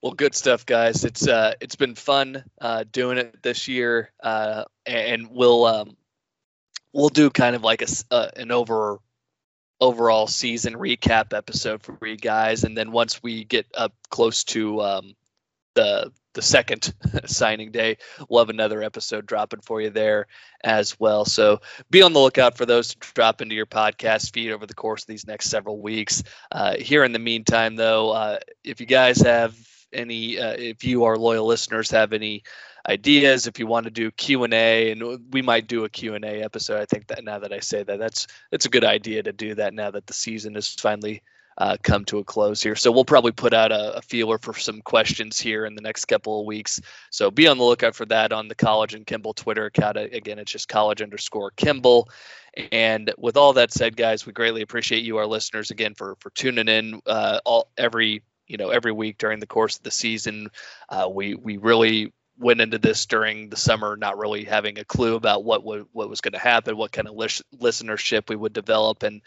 [0.02, 1.04] Well, good stuff, guys.
[1.04, 5.96] It's uh, it's been fun uh, doing it this year, uh, and we'll um,
[6.92, 8.98] we'll do kind of like a uh, an over
[9.80, 14.80] overall season recap episode for you guys, and then once we get up close to
[14.82, 15.14] um,
[15.74, 16.94] the the second
[17.26, 17.96] signing day,
[18.28, 20.26] we'll have another episode dropping for you there
[20.62, 21.24] as well.
[21.24, 21.60] So
[21.90, 25.02] be on the lookout for those to drop into your podcast feed over the course
[25.02, 26.22] of these next several weeks.
[26.52, 29.56] Uh, here in the meantime, though, uh, if you guys have
[29.92, 32.44] any, uh, if you, our loyal listeners, have any
[32.88, 36.42] ideas, if you want to do Q and we might do a Q and A
[36.42, 36.80] episode.
[36.80, 39.54] I think that now that I say that, that's it's a good idea to do
[39.54, 41.22] that now that the season has finally
[41.58, 42.74] uh, come to a close here.
[42.74, 46.06] So we'll probably put out a, a feeler for some questions here in the next
[46.06, 46.80] couple of weeks.
[47.10, 49.98] So be on the lookout for that on the College and Kimball Twitter account.
[49.98, 52.08] Again, it's just college underscore Kimball.
[52.72, 56.30] And with all that said, guys, we greatly appreciate you, our listeners, again for for
[56.30, 60.48] tuning in uh, all every you know every week during the course of the season.
[60.88, 65.14] Uh, we we really went into this during the summer not really having a clue
[65.14, 69.02] about what what, was going to happen, what kind of lis- listenership we would develop,
[69.02, 69.20] and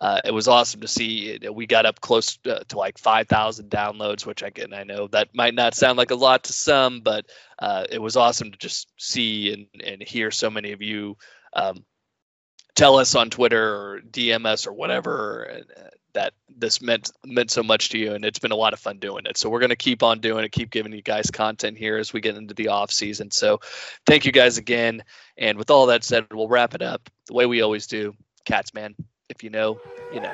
[0.00, 1.30] uh, it was awesome to see.
[1.30, 1.54] It.
[1.54, 5.34] We got up close uh, to like 5,000 downloads, which I can I know that
[5.34, 7.26] might not sound like a lot to some, but
[7.58, 11.16] uh, it was awesome to just see and and hear so many of you.
[11.52, 11.84] Um,
[12.76, 17.50] tell us on Twitter or DM us or whatever and, uh, that this meant meant
[17.50, 19.36] so much to you, and it's been a lot of fun doing it.
[19.36, 22.20] So we're gonna keep on doing it, keep giving you guys content here as we
[22.20, 23.30] get into the off season.
[23.30, 23.60] So
[24.06, 25.02] thank you guys again.
[25.38, 28.14] And with all that said, we'll wrap it up the way we always do.
[28.44, 28.94] Cats, man,
[29.28, 29.80] if you know,
[30.12, 30.32] you know.